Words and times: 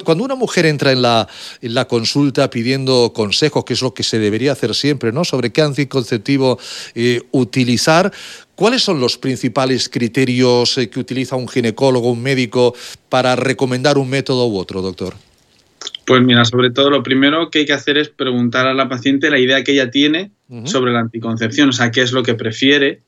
Cuando 0.03 0.25
una 0.25 0.35
mujer 0.35 0.65
entra 0.65 0.91
en 0.91 1.03
la, 1.03 1.29
en 1.61 1.75
la 1.75 1.87
consulta 1.87 2.49
pidiendo 2.49 3.13
consejos, 3.13 3.63
que 3.67 3.75
es 3.75 3.83
lo 3.83 3.93
que 3.93 4.05
se 4.05 4.19
debería 4.19 4.53
hacer 4.53 4.75
siempre, 4.75 5.13
¿no? 5.13 5.23
Sobre 5.23 5.53
qué 5.53 5.61
anticonceptivo 5.61 6.59
eh, 6.95 7.21
utilizar, 7.31 8.11
¿Cuáles 8.55 8.83
son 8.83 8.99
los 8.99 9.19
principales 9.19 9.89
criterios 9.89 10.79
eh, 10.79 10.91
que 10.91 10.99
utiliza 10.99 11.37
un 11.37 11.47
ginecólogo, 11.47 12.11
un 12.11 12.21
médico, 12.21 12.75
para 13.09 13.37
recomendar 13.37 13.99
un 13.99 14.09
método 14.09 14.49
u 14.49 14.59
otro, 14.59 14.83
doctor? 14.83 15.15
Pues 16.09 16.23
mira, 16.23 16.43
sobre 16.47 16.71
todo 16.71 16.89
lo 16.89 17.03
primero 17.03 17.51
que 17.51 17.59
hay 17.59 17.67
que 17.67 17.75
hacer 17.75 17.99
es 17.99 18.09
preguntar 18.09 18.67
a 18.67 18.73
la 18.73 18.89
paciente 18.89 19.29
la 19.29 19.39
idea 19.39 19.63
que 19.63 19.73
ella 19.73 19.91
tiene 19.91 20.31
sobre 20.65 20.91
la 20.91 21.01
anticoncepción, 21.01 21.69
o 21.69 21.73
sea, 21.73 21.91
qué 21.91 22.01
es 22.01 22.13
lo 22.13 22.23
que 22.23 22.33
prefiere, 22.33 23.03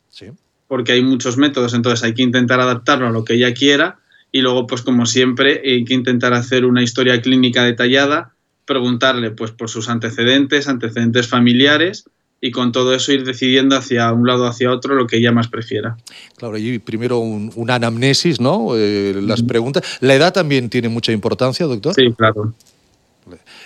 porque 0.69 0.93
hay 0.93 1.03
muchos 1.03 1.39
métodos, 1.39 1.73
entonces 1.73 2.05
hay 2.05 2.13
que 2.13 2.21
intentar 2.21 2.61
adaptarlo 2.61 3.07
a 3.07 3.11
lo 3.11 3.25
que 3.25 3.33
ella 3.33 3.55
quiera 3.55 4.01
y 4.31 4.43
luego, 4.43 4.67
pues 4.67 4.83
como 4.83 5.07
siempre, 5.07 5.63
hay 5.65 5.87
que 5.87 5.95
intentar 5.95 6.35
hacer 6.35 6.67
una 6.67 6.83
historia 6.83 7.23
clínica 7.23 7.65
detallada, 7.65 8.35
preguntarle 8.67 9.31
pues 9.31 9.51
por 9.51 9.71
sus 9.71 9.89
antecedentes, 9.89 10.69
antecedentes 10.69 11.27
familiares 11.27 12.05
y 12.43 12.51
con 12.51 12.71
todo 12.71 12.95
eso 12.95 13.13
ir 13.13 13.25
decidiendo 13.25 13.77
hacia 13.77 14.13
un 14.13 14.27
lado 14.27 14.45
o 14.45 14.47
hacia 14.47 14.71
otro 14.71 14.95
lo 14.95 15.07
que 15.07 15.17
ella 15.17 15.33
más 15.33 15.49
prefiera. 15.49 15.97
Claro, 16.37 16.59
y 16.59 16.79
primero 16.79 17.19
un, 17.19 17.51
una 17.57 17.77
anamnesis, 17.77 18.41
¿no? 18.41 18.77
Eh, 18.77 19.15
las 19.23 19.43
preguntas. 19.43 19.85
¿La 20.01 20.15
edad 20.15 20.35
también 20.35 20.69
tiene 20.69 20.91
mucha 20.91 21.13
importancia, 21.13 21.65
doctor? 21.65 21.95
Sí, 21.95 22.13
claro. 22.15 22.53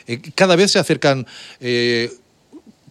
Eh, 0.06 0.20
cada 0.34 0.56
vez 0.56 0.70
se 0.72 0.78
acercan 0.78 1.26
eh, 1.60 2.10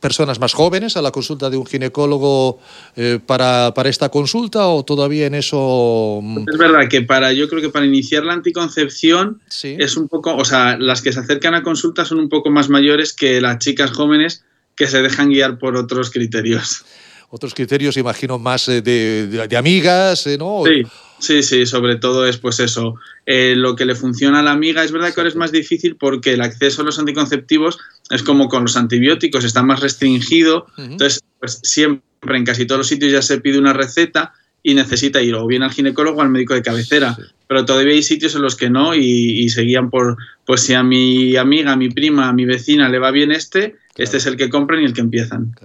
personas 0.03 0.37
más 0.37 0.53
jóvenes 0.53 0.97
a 0.97 1.01
la 1.01 1.11
consulta 1.11 1.49
de 1.49 1.55
un 1.55 1.65
ginecólogo 1.65 2.59
eh, 2.97 3.19
para, 3.25 3.71
esta 3.85 4.09
consulta 4.09 4.67
o 4.67 4.83
todavía 4.83 5.27
en 5.27 5.33
eso... 5.33 6.19
Mm? 6.21 6.49
Es 6.51 6.57
verdad 6.57 6.89
que 6.89 7.01
para, 7.03 7.31
yo 7.31 7.47
creo 7.47 7.61
que 7.61 7.69
para 7.69 7.85
iniciar 7.85 8.25
la 8.25 8.33
anticoncepción 8.33 9.41
es 9.63 9.95
un 9.95 10.09
poco, 10.09 10.35
o 10.35 10.43
sea, 10.43 10.77
las 10.77 11.01
que 11.01 11.13
se 11.13 11.21
acercan 11.21 11.55
a 11.55 11.63
consulta 11.63 12.03
son 12.03 12.19
un 12.19 12.27
poco 12.27 12.49
más 12.49 12.67
mayores 12.67 13.13
que 13.13 13.39
las 13.39 13.59
chicas 13.59 13.91
jóvenes 13.91 14.43
que 14.75 14.87
se 14.87 15.01
dejan 15.01 15.29
guiar 15.29 15.57
por 15.57 15.77
otros 15.77 16.11
criterios. 16.11 16.83
Otros 17.29 17.53
criterios, 17.53 17.95
imagino, 17.95 18.37
más 18.37 18.65
de, 18.65 18.81
de, 18.81 19.57
amigas, 19.57 20.27
¿no? 20.37 20.63
Sí. 20.65 20.83
Sí, 21.23 21.41
sí, 21.41 21.65
sobre 21.65 21.95
todo 21.95 22.27
es 22.27 22.35
pues 22.37 22.59
eso, 22.59 22.95
eh, 23.25 23.53
lo 23.55 23.77
que 23.77 23.85
le 23.85 23.95
funciona 23.95 24.39
a 24.39 24.43
la 24.43 24.51
amiga. 24.51 24.83
Es 24.83 24.91
verdad 24.91 25.13
que 25.13 25.21
ahora 25.21 25.29
es 25.29 25.37
más 25.37 25.53
difícil 25.53 25.95
porque 25.95 26.33
el 26.33 26.41
acceso 26.41 26.81
a 26.81 26.85
los 26.85 26.99
anticonceptivos 26.99 27.79
es 28.09 28.23
como 28.23 28.49
con 28.49 28.63
los 28.63 28.75
antibióticos, 28.75 29.45
está 29.45 29.63
más 29.63 29.79
restringido. 29.79 30.67
Entonces, 30.77 31.23
pues 31.39 31.61
siempre 31.63 32.03
en 32.37 32.43
casi 32.43 32.65
todos 32.65 32.79
los 32.79 32.87
sitios 32.87 33.13
ya 33.13 33.21
se 33.21 33.39
pide 33.39 33.57
una 33.57 33.71
receta 33.71 34.33
y 34.61 34.73
necesita 34.73 35.21
ir 35.21 35.33
o 35.35 35.47
bien 35.47 35.63
al 35.63 35.71
ginecólogo 35.71 36.19
o 36.19 36.21
al 36.21 36.29
médico 36.29 36.55
de 36.55 36.61
cabecera. 36.61 37.17
Pero 37.47 37.63
todavía 37.63 37.93
hay 37.93 38.03
sitios 38.03 38.35
en 38.35 38.41
los 38.41 38.57
que 38.57 38.69
no 38.69 38.93
y, 38.93 39.47
se 39.47 39.61
guían 39.61 39.89
por, 39.89 40.17
pues 40.45 40.59
si 40.59 40.73
a 40.73 40.83
mi 40.83 41.37
amiga, 41.37 41.71
a 41.71 41.77
mi 41.77 41.87
prima, 41.87 42.27
a 42.27 42.33
mi 42.33 42.43
vecina 42.43 42.89
le 42.89 42.99
va 42.99 43.11
bien 43.11 43.31
este, 43.31 43.77
este 43.95 44.17
es 44.17 44.25
el 44.25 44.35
que 44.35 44.49
compran 44.49 44.81
y 44.81 44.85
el 44.85 44.93
que 44.93 45.01
empiezan. 45.01 45.55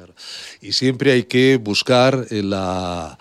Y 0.60 0.70
siempre 0.70 1.10
hay 1.10 1.24
que 1.24 1.56
buscar 1.56 2.26
la 2.30 3.18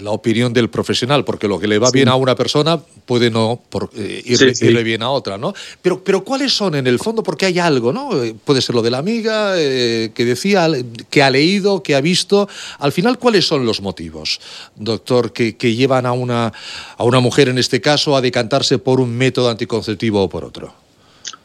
la 0.00 0.10
opinión 0.10 0.52
del 0.52 0.70
profesional, 0.70 1.24
porque 1.24 1.48
lo 1.48 1.58
que 1.58 1.66
le 1.66 1.78
va 1.78 1.90
bien 1.90 2.08
a 2.08 2.14
una 2.14 2.34
persona 2.34 2.78
puede 2.78 3.30
no 3.30 3.60
por, 3.68 3.90
eh, 3.96 4.22
irle, 4.24 4.82
bien 4.82 5.02
a 5.02 5.10
otra, 5.10 5.38
¿no? 5.38 5.54
Pero, 5.82 6.02
pero 6.02 6.24
¿cuáles 6.24 6.52
son 6.52 6.74
en 6.74 6.86
el 6.86 6.98
fondo? 6.98 7.22
Porque 7.22 7.46
hay 7.46 7.58
algo, 7.58 7.92
¿no? 7.92 8.22
Eh, 8.22 8.34
puede 8.44 8.62
ser 8.62 8.74
lo 8.74 8.82
de 8.82 8.90
la 8.90 8.98
amiga 8.98 9.54
eh, 9.56 10.12
que 10.14 10.24
decía, 10.24 10.68
que 11.10 11.22
ha 11.22 11.30
leído, 11.30 11.82
que 11.82 11.94
ha 11.94 12.00
visto. 12.00 12.48
Al 12.78 12.92
final, 12.92 13.18
¿cuáles 13.18 13.46
son 13.46 13.66
los 13.66 13.80
motivos, 13.80 14.40
doctor, 14.76 15.32
que, 15.32 15.56
que 15.56 15.74
llevan 15.74 16.06
a 16.06 16.12
una, 16.12 16.52
a 16.96 17.04
una 17.04 17.20
mujer, 17.20 17.48
en 17.48 17.58
este 17.58 17.80
caso, 17.80 18.16
a 18.16 18.20
decantarse 18.20 18.78
por 18.78 19.00
un 19.00 19.16
método 19.16 19.50
anticonceptivo 19.50 20.22
o 20.22 20.28
por 20.28 20.44
otro? 20.44 20.74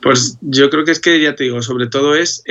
Pues 0.02 0.38
yo 0.42 0.70
creo 0.70 0.86
que 0.86 0.92
es 0.92 1.00
que, 1.00 1.20
ya 1.20 1.36
te 1.36 1.46
digo, 1.46 1.62
sobre 1.62 1.88
todo 1.88 2.16
es, 2.16 2.44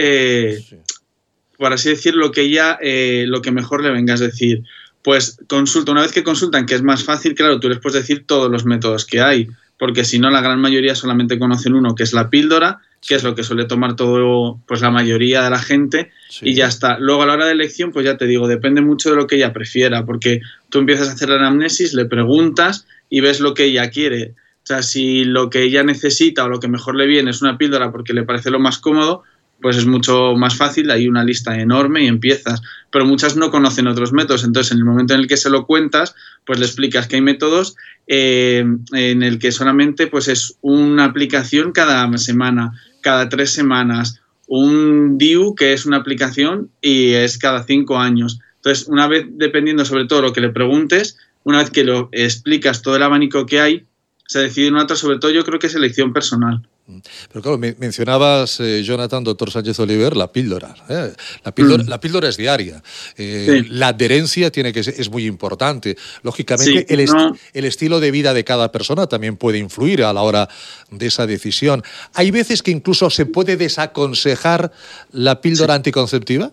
por 1.56 1.72
así 1.72 1.90
decir, 1.90 2.14
lo 2.14 2.32
que 2.32 2.42
ella, 2.42 2.78
lo 2.82 3.40
que 3.40 3.52
mejor 3.52 3.82
le 3.82 3.90
venga, 3.90 4.14
es 4.14 4.20
decir, 4.20 4.64
pues 5.06 5.38
consulta. 5.46 5.92
Una 5.92 6.02
vez 6.02 6.10
que 6.10 6.24
consultan, 6.24 6.66
que 6.66 6.74
es 6.74 6.82
más 6.82 7.04
fácil, 7.04 7.36
claro, 7.36 7.60
tú 7.60 7.68
les 7.68 7.78
puedes 7.78 8.02
decir 8.02 8.24
todos 8.26 8.50
los 8.50 8.64
métodos 8.64 9.06
que 9.06 9.20
hay, 9.20 9.46
porque 9.78 10.04
si 10.04 10.18
no, 10.18 10.30
la 10.30 10.40
gran 10.40 10.60
mayoría 10.60 10.96
solamente 10.96 11.38
conocen 11.38 11.76
uno, 11.76 11.94
que 11.94 12.02
es 12.02 12.12
la 12.12 12.28
píldora, 12.28 12.80
que 13.06 13.14
es 13.14 13.22
lo 13.22 13.36
que 13.36 13.44
suele 13.44 13.66
tomar 13.66 13.94
todo, 13.94 14.58
pues 14.66 14.80
la 14.80 14.90
mayoría 14.90 15.44
de 15.44 15.50
la 15.50 15.60
gente, 15.60 16.10
y 16.42 16.54
ya 16.54 16.66
está. 16.66 16.98
Luego 16.98 17.22
a 17.22 17.26
la 17.26 17.34
hora 17.34 17.46
de 17.46 17.52
elección, 17.52 17.92
pues 17.92 18.04
ya 18.04 18.16
te 18.16 18.26
digo, 18.26 18.48
depende 18.48 18.80
mucho 18.80 19.10
de 19.10 19.14
lo 19.14 19.28
que 19.28 19.36
ella 19.36 19.52
prefiera, 19.52 20.04
porque 20.04 20.40
tú 20.70 20.80
empiezas 20.80 21.08
a 21.08 21.12
hacer 21.12 21.28
la 21.28 21.36
anamnesis, 21.36 21.94
le 21.94 22.06
preguntas 22.06 22.88
y 23.08 23.20
ves 23.20 23.38
lo 23.38 23.54
que 23.54 23.66
ella 23.66 23.90
quiere. 23.90 24.34
O 24.64 24.66
sea, 24.66 24.82
si 24.82 25.22
lo 25.22 25.50
que 25.50 25.62
ella 25.62 25.84
necesita 25.84 26.42
o 26.42 26.48
lo 26.48 26.58
que 26.58 26.66
mejor 26.66 26.96
le 26.96 27.06
viene 27.06 27.30
es 27.30 27.42
una 27.42 27.58
píldora 27.58 27.92
porque 27.92 28.12
le 28.12 28.24
parece 28.24 28.50
lo 28.50 28.58
más 28.58 28.78
cómodo, 28.78 29.22
pues 29.60 29.76
es 29.76 29.86
mucho 29.86 30.34
más 30.36 30.56
fácil, 30.56 30.90
hay 30.90 31.08
una 31.08 31.24
lista 31.24 31.58
enorme 31.58 32.04
y 32.04 32.06
empiezas, 32.06 32.62
pero 32.90 33.06
muchas 33.06 33.36
no 33.36 33.50
conocen 33.50 33.86
otros 33.86 34.12
métodos, 34.12 34.44
entonces 34.44 34.72
en 34.72 34.78
el 34.78 34.84
momento 34.84 35.14
en 35.14 35.20
el 35.20 35.26
que 35.26 35.36
se 35.36 35.50
lo 35.50 35.66
cuentas, 35.66 36.14
pues 36.44 36.58
le 36.58 36.66
explicas 36.66 37.06
que 37.08 37.16
hay 37.16 37.22
métodos 37.22 37.76
eh, 38.06 38.64
en 38.92 39.22
el 39.22 39.38
que 39.38 39.52
solamente 39.52 40.06
pues 40.06 40.28
es 40.28 40.56
una 40.60 41.04
aplicación 41.04 41.72
cada 41.72 42.16
semana, 42.18 42.72
cada 43.00 43.28
tres 43.28 43.50
semanas, 43.50 44.20
un 44.46 45.18
DIU 45.18 45.54
que 45.54 45.72
es 45.72 45.86
una 45.86 45.96
aplicación 45.98 46.70
y 46.80 47.12
es 47.12 47.38
cada 47.38 47.64
cinco 47.64 47.98
años. 47.98 48.40
Entonces, 48.56 48.88
una 48.88 49.06
vez, 49.06 49.26
dependiendo 49.30 49.84
sobre 49.84 50.06
todo 50.06 50.22
lo 50.22 50.32
que 50.32 50.40
le 50.40 50.50
preguntes, 50.50 51.18
una 51.44 51.58
vez 51.58 51.70
que 51.70 51.84
lo 51.84 52.08
explicas 52.12 52.82
todo 52.82 52.96
el 52.96 53.02
abanico 53.02 53.46
que 53.46 53.60
hay, 53.60 53.86
se 54.26 54.40
decide 54.40 54.68
una 54.68 54.82
otra, 54.82 54.96
sobre 54.96 55.18
todo 55.18 55.30
yo 55.30 55.44
creo 55.44 55.58
que 55.58 55.68
es 55.68 55.74
elección 55.74 56.12
personal. 56.12 56.66
Pero 56.86 57.42
claro, 57.42 57.58
mencionabas, 57.58 58.60
eh, 58.60 58.82
Jonathan, 58.84 59.24
doctor 59.24 59.50
Sánchez 59.50 59.78
Oliver, 59.80 60.16
la 60.16 60.30
píldora. 60.30 60.74
¿eh? 60.88 61.12
La, 61.44 61.52
píldora 61.52 61.82
mm. 61.82 61.88
la, 61.88 62.00
píldora 62.00 62.28
es 62.28 62.36
diaria. 62.36 62.80
Eh, 63.16 63.64
la 63.70 63.88
adherencia 63.88 64.52
tiene 64.52 64.72
que 64.72 64.80
es 64.80 65.10
muy 65.10 65.26
importante. 65.26 65.96
Lógicamente, 66.22 66.86
el, 66.92 67.08
el, 67.52 67.64
estilo 67.64 67.98
de 67.98 68.10
vida 68.12 68.34
de 68.34 68.44
cada 68.44 68.70
persona 68.70 69.08
también 69.08 69.36
puede 69.36 69.58
influir 69.58 70.04
a 70.04 70.12
la 70.12 70.22
hora 70.22 70.48
de 70.90 71.06
esa 71.06 71.26
decisión. 71.26 71.82
¿Hay 72.14 72.30
veces 72.30 72.62
que 72.62 72.70
incluso 72.70 73.10
se 73.10 73.26
puede 73.26 73.56
desaconsejar 73.56 74.70
la 75.10 75.40
píldora 75.40 75.74
anticonceptiva? 75.74 76.52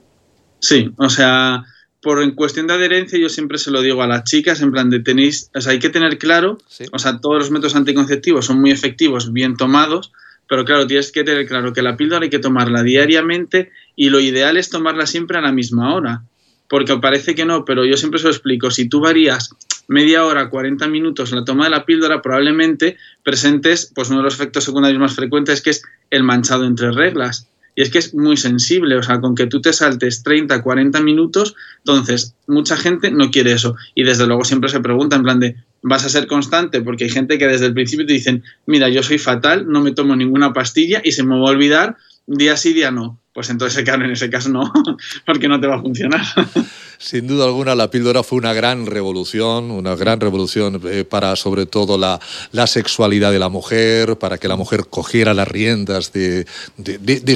Sí, 0.59 0.89
o 0.97 1.09
sea, 1.09 1.63
por 2.03 2.21
en 2.21 2.31
cuestión 2.31 2.67
de 2.67 2.73
adherencia, 2.73 3.17
yo 3.17 3.29
siempre 3.29 3.57
se 3.57 3.71
lo 3.71 3.81
digo 3.81 4.03
a 4.03 4.07
las 4.07 4.25
chicas, 4.25 4.61
en 4.61 4.71
plan 4.71 4.89
de 4.89 4.99
tenéis, 4.99 5.49
o 5.55 5.61
sea, 5.61 5.71
hay 5.71 5.79
que 5.79 5.89
tener 5.89 6.17
claro, 6.17 6.59
o 6.91 6.99
sea, 6.99 7.19
todos 7.19 7.37
los 7.39 7.51
métodos 7.51 7.75
anticonceptivos 7.75 8.45
son 8.45 8.59
muy 8.59 8.71
efectivos, 8.71 9.31
bien 9.31 9.55
tomados, 9.55 10.11
pero 10.47 10.65
claro, 10.65 10.85
tienes 10.85 11.11
que 11.13 11.23
tener 11.23 11.47
claro 11.47 11.71
que 11.71 11.81
la 11.81 11.95
píldora 11.95 12.23
hay 12.25 12.29
que 12.29 12.39
tomarla 12.39 12.83
diariamente 12.83 13.71
y 13.95 14.09
lo 14.09 14.19
ideal 14.19 14.57
es 14.57 14.69
tomarla 14.69 15.07
siempre 15.07 15.37
a 15.37 15.41
la 15.41 15.53
misma 15.53 15.95
hora, 15.95 16.23
porque 16.67 16.97
parece 16.97 17.35
que 17.35 17.45
no, 17.45 17.63
pero 17.63 17.85
yo 17.85 17.95
siempre 17.95 18.19
se 18.19 18.25
lo 18.25 18.31
explico, 18.31 18.69
si 18.69 18.89
tú 18.89 18.99
varías 18.99 19.55
media 19.87 20.25
hora, 20.25 20.49
40 20.49 20.87
minutos 20.87 21.31
la 21.31 21.45
toma 21.45 21.65
de 21.65 21.69
la 21.69 21.85
píldora, 21.85 22.21
probablemente 22.21 22.97
presentes 23.23 23.91
pues 23.95 24.09
uno 24.09 24.19
de 24.19 24.25
los 24.25 24.35
efectos 24.35 24.65
secundarios 24.65 24.99
más 24.99 25.15
frecuentes 25.15 25.61
que 25.61 25.69
es 25.69 25.83
el 26.09 26.23
manchado 26.23 26.65
entre 26.65 26.91
reglas. 26.91 27.47
Y 27.75 27.81
es 27.81 27.89
que 27.89 27.99
es 27.99 28.13
muy 28.13 28.37
sensible, 28.37 28.95
o 28.97 29.03
sea, 29.03 29.19
con 29.19 29.35
que 29.35 29.47
tú 29.47 29.61
te 29.61 29.73
saltes 29.73 30.23
30, 30.23 30.61
40 30.61 31.01
minutos, 31.01 31.55
entonces 31.79 32.35
mucha 32.47 32.77
gente 32.77 33.11
no 33.11 33.31
quiere 33.31 33.53
eso. 33.53 33.75
Y 33.95 34.03
desde 34.03 34.27
luego 34.27 34.43
siempre 34.43 34.69
se 34.69 34.79
pregunta 34.79 35.15
en 35.15 35.23
plan 35.23 35.39
de, 35.39 35.55
¿vas 35.81 36.05
a 36.05 36.09
ser 36.09 36.27
constante? 36.27 36.81
Porque 36.81 37.05
hay 37.05 37.09
gente 37.09 37.37
que 37.37 37.47
desde 37.47 37.65
el 37.65 37.73
principio 37.73 38.05
te 38.05 38.13
dicen, 38.13 38.43
mira, 38.65 38.89
yo 38.89 39.01
soy 39.01 39.17
fatal, 39.17 39.67
no 39.67 39.81
me 39.81 39.91
tomo 39.91 40.15
ninguna 40.15 40.53
pastilla 40.53 41.01
y 41.03 41.13
se 41.13 41.23
me 41.23 41.35
va 41.35 41.47
a 41.47 41.51
olvidar, 41.51 41.97
día 42.27 42.57
sí, 42.57 42.73
día 42.73 42.91
no. 42.91 43.19
Pues 43.33 43.49
entonces, 43.49 43.83
claro, 43.83 44.05
en 44.05 44.11
ese 44.11 44.29
caso 44.29 44.49
no, 44.49 44.71
porque 45.25 45.47
no 45.47 45.59
te 45.59 45.65
va 45.65 45.77
a 45.77 45.81
funcionar. 45.81 46.21
Sin 46.99 47.25
duda 47.25 47.45
alguna, 47.45 47.73
la 47.73 47.89
píldora 47.89 48.21
fue 48.21 48.37
una 48.37 48.53
gran 48.53 48.85
revolución, 48.85 49.71
una 49.71 49.95
gran 49.95 50.19
revolución 50.19 50.79
eh, 50.85 51.03
para 51.03 51.35
sobre 51.35 51.65
todo 51.65 51.97
la, 51.97 52.19
sexualidad 52.67 53.31
de 53.31 53.39
la 53.39 53.49
mujer, 53.49 54.17
para 54.17 54.37
que 54.37 54.47
la 54.47 54.55
mujer 54.55 54.85
cogiera 54.87 55.33
las 55.33 55.47
riendas 55.47 56.13
de, 56.13 56.45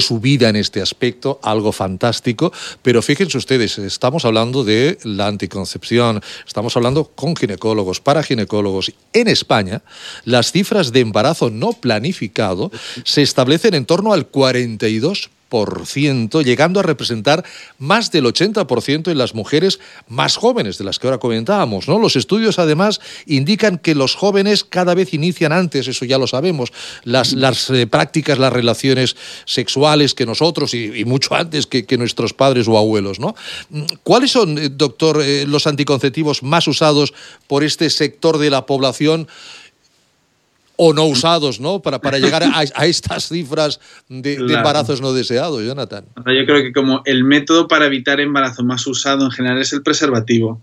su 0.00 0.20
vida 0.20 0.48
en 0.48 0.56
este 0.56 0.80
aspecto, 0.80 1.40
algo 1.42 1.72
fantástico. 1.72 2.52
Pero 2.80 3.02
fíjense 3.02 3.36
ustedes, 3.36 3.76
estamos 3.78 4.24
hablando 4.24 4.62
de 4.62 4.98
la 5.02 5.26
anticoncepción, 5.26 6.22
estamos 6.46 6.76
hablando 6.76 7.04
con 7.04 7.34
ginecólogos, 7.34 8.00
para 8.00 8.22
ginecólogos. 8.22 8.92
En 9.12 9.26
España, 9.26 9.82
las 10.24 10.52
cifras 10.52 10.92
de 10.92 11.00
embarazo 11.00 11.50
no 11.50 11.72
planificado 11.72 12.70
se 13.04 13.22
establecen 13.22 13.74
en 13.74 13.84
torno 13.84 14.12
al 14.12 14.30
42% 14.30 15.28
llegando 16.44 16.80
a 16.80 16.82
representar 16.82 17.44
más 17.78 18.10
del 18.10 18.24
80% 18.24 19.10
en 19.10 19.18
las 19.18 19.34
mujeres 19.34 19.80
más 20.08 20.36
jóvenes, 20.36 20.78
de 20.78 20.84
las 20.84 20.98
que 20.98 21.06
ahora 21.06 21.18
comentábamos. 21.18 21.88
¿no? 21.88 21.98
Los 21.98 22.16
estudios, 22.16 22.58
además, 22.58 23.00
indican 23.26 23.78
que 23.78 23.94
los 23.94 24.14
jóvenes 24.14 24.64
cada 24.64 24.94
vez 24.94 25.14
inician 25.14 25.52
antes, 25.52 25.88
eso 25.88 26.04
ya 26.04 26.18
lo 26.18 26.26
sabemos, 26.26 26.72
las, 27.04 27.32
las 27.32 27.70
eh, 27.70 27.86
prácticas, 27.86 28.38
las 28.38 28.52
relaciones 28.52 29.16
sexuales 29.44 30.14
que 30.14 30.26
nosotros 30.26 30.74
y, 30.74 31.04
mucho 31.04 31.34
antes 31.34 31.66
que, 31.66 31.98
nuestros 31.98 32.32
padres 32.32 32.68
o 32.68 32.78
abuelos. 32.78 33.18
¿no? 33.18 33.34
¿Cuáles 34.02 34.30
son, 34.30 34.58
eh, 34.58 34.68
doctor, 34.68 35.20
eh, 35.22 35.46
los 35.46 35.66
anticonceptivos 35.66 36.42
más 36.42 36.68
usados 36.68 37.12
por 37.46 37.64
este 37.64 37.90
sector 37.90 38.38
de 38.38 38.50
la 38.50 38.66
población? 38.66 39.26
O 40.80 40.94
no 40.94 41.06
usados, 41.06 41.60
¿no? 41.60 41.82
Para, 41.82 42.00
para 42.00 42.18
llegar 42.18 42.44
a, 42.44 42.86
estas 42.86 43.28
cifras 43.28 43.80
de, 44.08 44.34
embarazos 44.34 45.00
no 45.00 45.12
deseados, 45.12 45.62
Jonathan. 45.64 46.04
yo 46.14 46.46
creo 46.46 46.62
que 46.62 46.72
como 46.72 47.02
el 47.04 47.24
método 47.24 47.66
para 47.66 47.86
evitar 47.86 48.20
embarazo 48.20 48.62
más 48.62 48.86
usado 48.86 49.24
en 49.24 49.32
general 49.32 49.60
es 49.60 49.72
el 49.72 49.82
preservativo. 49.82 50.60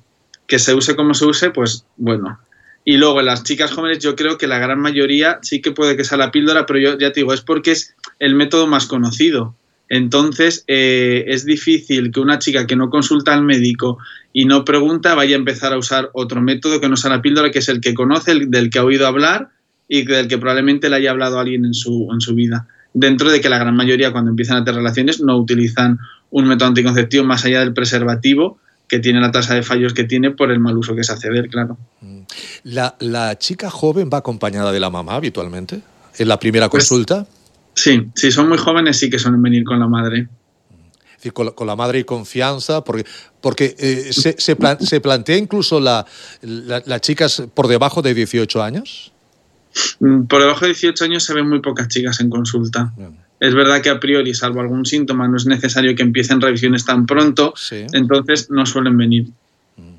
Que 0.48 0.58
se 0.58 0.74
use 0.74 0.96
como 0.96 1.14
se 1.16 1.26
use, 1.26 1.50
pues 1.50 1.86
bueno. 1.98 2.40
Y 2.86 2.96
luego 2.96 3.20
en 3.20 3.26
las 3.26 3.44
chicas 3.44 3.74
jóvenes 3.74 4.00
yo 4.00 4.16
creo 4.16 4.38
que 4.38 4.48
la 4.48 4.58
gran 4.58 4.80
mayoría 4.80 5.40
sí 5.42 5.62
que 5.62 5.72
puede 5.72 5.98
que 5.98 6.06
sea 6.06 6.18
la 6.18 6.32
píldora, 6.32 6.66
pero 6.66 6.80
yo 6.80 6.98
ya 6.98 7.12
te 7.12 7.20
digo, 7.20 7.34
es 7.34 7.42
porque 7.42 7.72
es 7.72 7.94
el 8.20 8.36
método 8.36 8.68
más 8.68 8.86
conocido. 8.86 9.54
Entonces 9.90 10.64
eh, 10.68 11.26
es 11.28 11.46
difícil 11.46 12.12
que 12.12 12.22
una 12.22 12.40
chica 12.40 12.66
que 12.66 12.78
no 12.78 12.90
consulta 12.90 13.34
al 13.34 13.44
médico 13.44 13.98
y 14.32 14.46
no 14.46 14.64
pregunta 14.64 15.14
vaya 15.14 15.36
a 15.36 15.40
empezar 15.40 15.74
a 15.74 15.78
usar 15.78 16.10
otro 16.14 16.42
método 16.42 16.80
que 16.80 16.88
no 16.88 16.96
sea 16.96 17.10
la 17.10 17.22
píldora, 17.22 17.52
que 17.52 17.60
es 17.60 17.68
el 17.68 17.82
que 17.82 17.94
conoce, 17.94 18.32
el 18.32 18.50
del 18.50 18.70
que 18.70 18.80
ha 18.80 18.86
oído 18.86 19.08
hablar 19.08 19.50
y 19.88 20.06
del 20.06 20.28
que 20.28 20.38
probablemente 20.38 20.90
le 20.90 20.98
haya 20.98 21.12
hablado 21.12 21.40
alguien 21.40 21.66
en 21.66 21.74
su, 21.74 22.10
en 22.12 22.22
su 22.22 22.34
vida. 22.36 22.68
Dentro 22.94 23.30
de 23.30 23.42
que 23.42 23.50
la 23.50 23.58
gran 23.58 23.76
mayoría 23.76 24.12
cuando 24.12 24.32
empiezan 24.32 24.58
a 24.58 24.64
tener 24.64 24.78
relaciones 24.78 25.22
no 25.22 25.38
utilizan 25.38 26.00
un 26.30 26.48
método 26.48 26.70
anticonceptivo 26.70 27.24
más 27.24 27.46
allá 27.46 27.60
del 27.60 27.74
preservativo 27.74 28.58
que 28.88 29.00
tiene 29.00 29.20
la 29.20 29.32
tasa 29.32 29.56
de 29.56 29.64
fallos 29.64 29.94
que 29.94 30.04
tiene 30.04 30.32
por 30.32 30.52
el 30.52 30.60
mal 30.60 30.78
uso 30.78 30.96
que 30.96 31.04
se 31.04 31.12
hace 31.12 31.30
de 31.30 31.40
él, 31.40 31.50
claro. 31.50 31.78
Mm. 32.02 32.20
¿La, 32.64 32.96
¿La, 33.00 33.38
chica 33.38 33.70
joven 33.70 34.10
va 34.14 34.20
acompañada 34.20 34.72
de 34.72 34.80
la 34.80 34.90
mamá 34.90 35.16
habitualmente? 35.16 35.82
¿En 36.18 36.28
la 36.28 36.40
primera 36.40 36.70
pues, 36.70 36.88
consulta? 36.88 37.26
Sí, 37.74 38.08
si 38.16 38.32
son 38.32 38.48
muy 38.48 38.58
jóvenes 38.58 38.98
sí 38.98 39.10
que 39.10 39.20
suelen 39.20 39.42
venir 39.42 39.64
con 39.64 39.80
la 39.80 39.88
madre. 39.88 40.28
Es 41.12 41.18
decir, 41.18 41.34
con, 41.34 41.68
la 41.68 41.76
madre 41.76 42.00
y 42.00 42.04
confianza, 42.04 42.84
porque, 42.84 43.06
porque 43.42 43.76
eh, 43.80 44.14
se, 44.14 44.36
se, 44.38 44.56
se, 44.80 45.02
plantea 45.02 45.38
incluso 45.38 45.80
la, 45.80 46.06
la, 46.42 46.84
las 46.86 47.02
chicas 47.02 47.44
por 47.54 47.68
debajo 47.68 48.02
de 48.02 48.14
18 48.14 48.62
años. 48.62 49.12
Mm, 50.00 50.24
por 50.24 50.42
debajo 50.42 50.62
de 50.62 50.68
18 50.68 51.04
años 51.06 51.24
se 51.24 51.34
ven 51.34 51.48
muy 51.48 51.60
pocas 51.60 51.88
chicas 51.88 52.20
en 52.20 52.30
consulta. 52.30 52.94
Es 53.40 53.54
verdad 53.54 53.82
que 53.82 53.90
a 53.90 54.00
priori, 54.00 54.34
salvo 54.34 54.62
algún 54.62 54.86
síntoma, 54.86 55.28
no 55.28 55.38
es 55.38 55.46
necesario 55.46 55.96
que 55.96 56.04
empiecen 56.04 56.40
revisiones 56.40 56.86
tan 56.86 57.06
pronto, 57.06 57.54
entonces 57.92 58.50
no 58.50 58.66
suelen 58.66 58.98
venir. 58.98 59.28
Mm. 59.76 59.96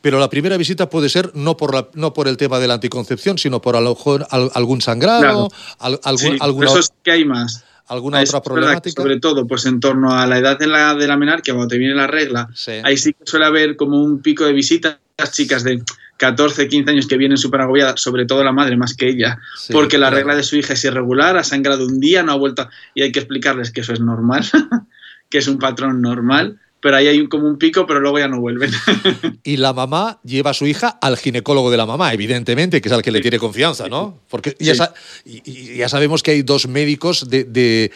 Pero 0.00 0.18
la 0.18 0.30
primera 0.30 0.56
visita 0.56 0.88
puede 0.88 1.08
ser 1.08 1.32
no 1.34 1.56
por, 1.56 1.90
no 1.94 2.12
por 2.14 2.28
el 2.28 2.36
tema 2.36 2.58
de 2.58 2.68
la 2.68 2.74
anticoncepción, 2.74 3.38
sino 3.38 3.60
por 3.60 3.76
a 3.76 3.80
lo 3.80 3.94
mejor 3.94 4.26
algún 4.30 4.80
sangrado, 4.80 5.48
alguna, 5.78 6.66
eso 6.66 6.78
es 6.78 6.92
que 7.02 7.10
hay 7.10 7.24
más. 7.24 7.64
¿Alguna 7.86 8.20
otra 8.20 8.40
problemática? 8.40 9.02
sobre 9.02 9.20
todo, 9.20 9.46
pues 9.46 9.66
en 9.66 9.78
torno 9.78 10.14
a 10.14 10.26
la 10.26 10.38
edad 10.38 10.58
de 10.58 10.66
la, 10.66 10.94
de 10.94 11.06
la 11.06 11.18
menarquia, 11.18 11.52
cuando 11.52 11.68
te 11.68 11.76
viene 11.76 11.94
la 11.94 12.06
regla, 12.06 12.48
ahí 12.82 12.96
sí 12.96 13.12
que 13.12 13.26
suele 13.26 13.44
haber 13.44 13.76
como 13.76 14.02
un 14.02 14.22
pico 14.22 14.44
de 14.44 14.54
visitas, 14.54 14.96
chicas 15.32 15.64
de 15.64 15.82
14, 16.16 16.68
15 16.68 16.90
años 16.90 17.06
que 17.06 17.16
vienen 17.16 17.38
súper 17.38 17.60
agobiadas, 17.60 18.00
sobre 18.00 18.24
todo 18.26 18.44
la 18.44 18.52
madre 18.52 18.76
más 18.76 18.94
que 18.94 19.08
ella, 19.08 19.38
porque 19.72 19.98
la 19.98 20.10
regla 20.10 20.36
de 20.36 20.42
su 20.42 20.56
hija 20.56 20.74
es 20.74 20.84
irregular, 20.84 21.36
ha 21.36 21.44
sangrado 21.44 21.86
un 21.86 22.00
día, 22.00 22.22
no 22.22 22.32
ha 22.32 22.36
vuelto, 22.36 22.68
y 22.94 23.02
hay 23.02 23.12
que 23.12 23.20
explicarles 23.20 23.70
que 23.70 23.80
eso 23.80 23.92
es 23.92 24.00
normal, 24.00 24.44
que 25.28 25.38
es 25.38 25.48
un 25.48 25.58
patrón 25.58 26.00
normal, 26.00 26.60
pero 26.84 26.98
ahí 26.98 27.08
hay 27.08 27.26
como 27.28 27.48
un 27.48 27.56
pico, 27.56 27.86
pero 27.86 27.98
luego 27.98 28.18
ya 28.18 28.28
no 28.28 28.40
vuelven. 28.40 28.70
y 29.42 29.56
la 29.56 29.72
mamá 29.72 30.20
lleva 30.22 30.50
a 30.50 30.54
su 30.54 30.66
hija 30.66 30.98
al 31.00 31.16
ginecólogo 31.16 31.70
de 31.70 31.78
la 31.78 31.86
mamá, 31.86 32.12
evidentemente, 32.12 32.82
que 32.82 32.88
es 32.90 32.92
al 32.92 33.00
que 33.00 33.10
le 33.10 33.22
tiene 33.22 33.38
confianza, 33.38 33.88
¿no? 33.88 34.18
Porque 34.28 34.54
ya, 34.60 34.92
ya, 35.24 35.88
sabemos 35.88 36.22
que 36.22 36.32
hay 36.32 36.42
dos 36.42 36.68
médicos 36.68 37.30
de, 37.30 37.90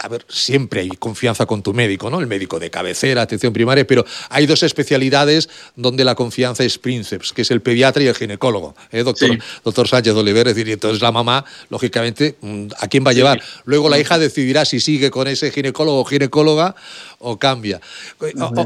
A 0.00 0.08
ver, 0.08 0.26
siempre 0.28 0.80
hay 0.80 0.88
confianza 0.88 1.46
con 1.46 1.62
tu 1.62 1.72
médico, 1.72 2.10
¿no? 2.10 2.18
El 2.18 2.26
médico 2.26 2.58
de 2.58 2.68
cabecera, 2.68 3.22
atención 3.22 3.52
primaria, 3.52 3.86
pero 3.86 4.04
hay 4.28 4.46
dos 4.46 4.64
especialidades 4.64 5.48
donde 5.76 6.04
la 6.04 6.16
confianza 6.16 6.64
es 6.64 6.78
príncipes, 6.78 7.32
que 7.32 7.42
es 7.42 7.50
el 7.52 7.60
pediatra 7.60 8.02
y 8.02 8.08
el 8.08 8.16
ginecólogo, 8.16 8.74
¿eh, 8.90 9.04
doctor, 9.04 9.38
doctor 9.62 9.86
Sánchez 9.86 10.14
Oliver? 10.14 10.48
Es 10.48 10.56
decir, 10.56 10.68
entonces 10.72 11.00
la 11.00 11.12
mamá, 11.12 11.44
lógicamente, 11.70 12.38
mm, 12.40 12.66
¿a 12.80 12.88
quién 12.88 13.06
va 13.06 13.10
a 13.10 13.14
llevar? 13.14 13.40
Luego 13.66 13.88
la 13.88 14.00
hija 14.00 14.18
decidirá 14.18 14.64
si 14.64 14.80
sigue 14.80 15.12
con 15.12 15.28
ese 15.28 15.52
ginecólogo 15.52 16.00
o 16.00 16.04
ginecóloga 16.04 16.74
o 17.22 17.38
cambia. 17.38 17.80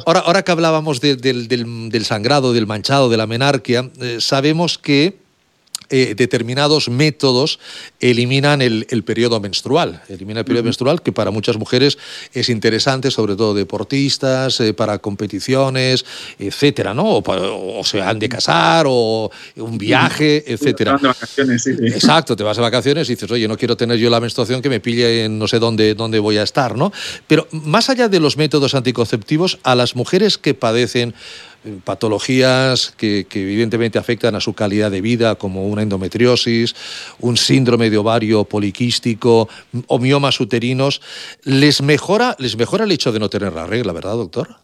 Ahora, 0.07 0.21
ahora 0.21 0.43
que 0.43 0.51
hablábamos 0.51 1.01
del, 1.01 1.21
del, 1.21 2.05
sangrado, 2.05 2.53
del 2.53 2.67
manchado, 2.67 3.09
de 3.09 3.17
la 3.17 3.27
menarquia, 3.27 3.91
eh, 4.01 4.17
sabemos 4.21 4.79
que 4.79 5.26
eh, 5.91 6.15
determinados 6.17 6.89
métodos 6.89 7.59
eliminan 8.01 8.63
el, 8.63 8.85
periodo 9.05 9.41
menstrual. 9.41 10.03
Elimina 10.09 10.41
el 10.41 10.47
periodo 10.47 10.65
menstrual, 10.65 11.03
que 11.03 11.13
para 11.13 11.31
muchas 11.31 11.57
mujeres 11.57 11.99
es 12.33 12.49
interesante, 12.49 13.11
sobre 13.11 13.37
todo 13.37 13.55
deportistas, 13.55 14.61
eh, 14.61 14.75
para 14.75 14.99
competiciones, 14.99 16.05
etcétera, 16.39 16.95
¿no? 16.95 17.23
O, 17.25 17.85
se 17.85 18.03
han 18.03 18.19
de 18.19 18.29
casar, 18.29 18.87
o 18.89 19.31
un 19.57 19.79
viaje, 19.79 20.45
etcétera. 20.47 20.99
Exacto, 21.83 22.35
te 22.35 22.43
vas 22.43 22.57
de 22.57 22.63
vacaciones 22.63 23.09
y 23.09 23.15
dices, 23.15 23.31
oye, 23.31 23.47
no 23.47 23.57
quiero 23.57 23.77
tener 23.77 23.97
yo 23.99 24.11
la 24.11 24.21
menstruación 24.21 24.61
que 24.63 24.69
me 24.69 24.81
pille 24.81 25.25
en 25.25 25.39
no 25.39 25.47
sé 25.47 25.59
dónde, 25.59 25.95
dónde 25.95 26.19
voy 26.19 26.39
a 26.39 26.43
estar, 26.43 26.77
¿no? 26.77 26.93
Pero 27.27 27.47
más 27.51 27.91
allá 27.91 28.09
de 28.09 28.21
los 28.21 28.37
métodos 28.37 28.75
anticonceptivos, 28.75 29.59
a 29.63 29.75
las 29.75 29.95
mujeres 29.97 30.39
que 30.39 30.55
padecen 30.55 31.15
patologías 31.85 32.95
que, 32.97 33.27
evidentemente 33.33 33.99
afectan 33.99 34.35
a 34.35 34.41
su 34.41 34.55
calidad 34.55 34.91
de 34.91 35.01
vida, 35.01 35.35
como 35.35 35.69
una 35.69 35.83
endometriosis, 35.83 36.75
un 37.21 37.37
síndrome 37.37 37.91
de 37.91 37.99
ovario 37.99 38.45
poliquístico 38.45 39.49
o 39.87 39.99
miomas 39.99 40.41
uterinos, 40.41 41.01
¿les 41.45 41.83
mejora, 41.83 42.37
les 42.39 42.57
mejora 42.57 42.85
el 42.85 42.93
hecho 42.93 43.13
de 43.13 43.19
no 43.19 43.29
tener 43.29 43.53
la 43.53 43.67
regla, 43.67 43.93
verdad, 43.93 44.15
doctor? 44.15 44.57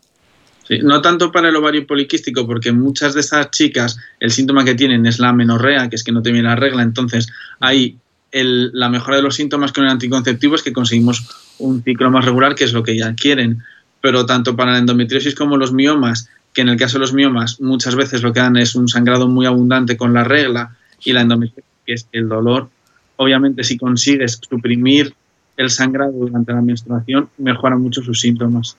Sí, 0.68 0.78
no 0.82 1.02
tanto 1.02 1.32
para 1.32 1.48
el 1.48 1.56
ovario 1.56 1.86
poliquístico, 1.86 2.46
porque 2.46 2.72
muchas 2.72 3.14
de 3.14 3.20
esas 3.20 3.50
chicas 3.50 3.98
el 4.20 4.30
síntoma 4.30 4.64
que 4.64 4.74
tienen 4.74 5.04
es 5.06 5.18
la 5.18 5.32
menorrea, 5.32 5.88
que 5.88 5.96
es 5.96 6.04
que 6.04 6.12
no 6.12 6.22
te 6.22 6.30
viene 6.30 6.48
la 6.48 6.56
regla, 6.56 6.82
entonces 6.82 7.28
hay 7.60 7.98
la 8.32 8.88
mejora 8.88 9.16
de 9.16 9.22
los 9.22 9.34
síntomas 9.34 9.72
con 9.72 9.84
el 9.84 9.90
anticonceptivo 9.90 10.54
es 10.54 10.62
que 10.62 10.72
conseguimos 10.72 11.28
un 11.58 11.82
ciclo 11.82 12.10
más 12.10 12.24
regular, 12.24 12.54
que 12.54 12.64
es 12.64 12.72
lo 12.72 12.82
que 12.82 12.96
ya 12.96 13.14
quieren. 13.14 13.62
Pero 14.00 14.26
tanto 14.26 14.56
para 14.56 14.72
la 14.72 14.78
endometriosis 14.78 15.34
como 15.34 15.56
los 15.56 15.72
miomas, 15.72 16.28
que 16.52 16.60
en 16.60 16.68
el 16.68 16.76
caso 16.76 16.98
de 16.98 17.00
los 17.00 17.12
miomas 17.12 17.60
muchas 17.60 17.94
veces 17.94 18.22
lo 18.22 18.32
que 18.32 18.40
dan 18.40 18.56
es 18.56 18.74
un 18.74 18.88
sangrado 18.88 19.28
muy 19.28 19.46
abundante 19.46 19.96
con 19.96 20.12
la 20.12 20.24
regla 20.24 20.76
y 21.04 21.12
la 21.12 21.22
endometriosis, 21.22 21.64
que 21.86 21.92
es 21.94 22.08
el 22.12 22.28
dolor, 22.28 22.68
obviamente 23.16 23.64
si 23.64 23.78
consigues 23.78 24.40
suprimir 24.48 25.14
el 25.56 25.70
sangrado 25.70 26.12
durante 26.12 26.52
la 26.52 26.62
menstruación, 26.62 27.28
mejora 27.38 27.76
mucho 27.76 28.02
sus 28.02 28.20
síntomas. 28.20 28.76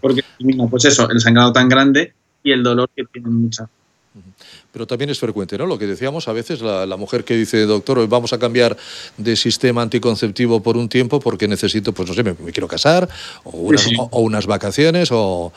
Porque, 0.00 0.24
pues 0.70 0.84
eso, 0.86 1.08
el 1.10 1.20
sangrado 1.20 1.52
tan 1.52 1.68
grande 1.68 2.12
y 2.42 2.50
el 2.50 2.62
dolor 2.62 2.90
que 2.94 3.04
tienen 3.04 3.32
muchas 3.32 3.68
pero 4.72 4.86
también 4.86 5.10
es 5.10 5.18
frecuente, 5.18 5.56
¿no? 5.58 5.66
Lo 5.66 5.78
que 5.78 5.86
decíamos, 5.86 6.28
a 6.28 6.32
veces 6.32 6.60
la, 6.60 6.96
mujer 6.96 7.24
que 7.24 7.36
dice, 7.36 7.62
doctor, 7.66 7.98
hoy 7.98 8.06
vamos 8.06 8.32
a 8.32 8.38
cambiar 8.38 8.76
de 9.16 9.36
sistema 9.36 9.82
anticonceptivo 9.82 10.62
por 10.62 10.76
un 10.76 10.88
tiempo 10.88 11.20
porque 11.20 11.48
necesito, 11.48 11.92
pues 11.92 12.08
no 12.08 12.14
sé, 12.14 12.22
me, 12.22 12.34
quiero 12.52 12.68
casar, 12.68 13.08
o, 13.44 14.20
unas 14.20 14.46
vacaciones, 14.46 15.08
o, 15.10 15.52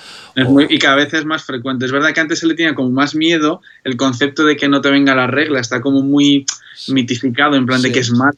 y 0.69 0.79
cada 0.79 0.95
vez 0.95 1.13
es 1.13 1.25
más 1.25 1.43
frecuente. 1.43 1.85
Es 1.85 1.91
verdad 1.91 2.13
que 2.13 2.19
antes 2.19 2.39
se 2.39 2.47
le 2.47 2.55
tenía 2.55 2.73
como 2.73 2.89
más 2.89 3.15
miedo 3.15 3.61
el 3.83 3.97
concepto 3.97 4.45
de 4.45 4.55
que 4.55 4.67
no 4.67 4.81
te 4.81 4.89
venga 4.89 5.13
la 5.13 5.27
regla, 5.27 5.59
está 5.59 5.81
como 5.81 6.01
muy 6.01 6.45
mitificado, 6.87 7.55
en 7.55 7.65
plan 7.65 7.81
de 7.81 7.91
que 7.91 7.99
es 7.99 8.11
mal, 8.11 8.33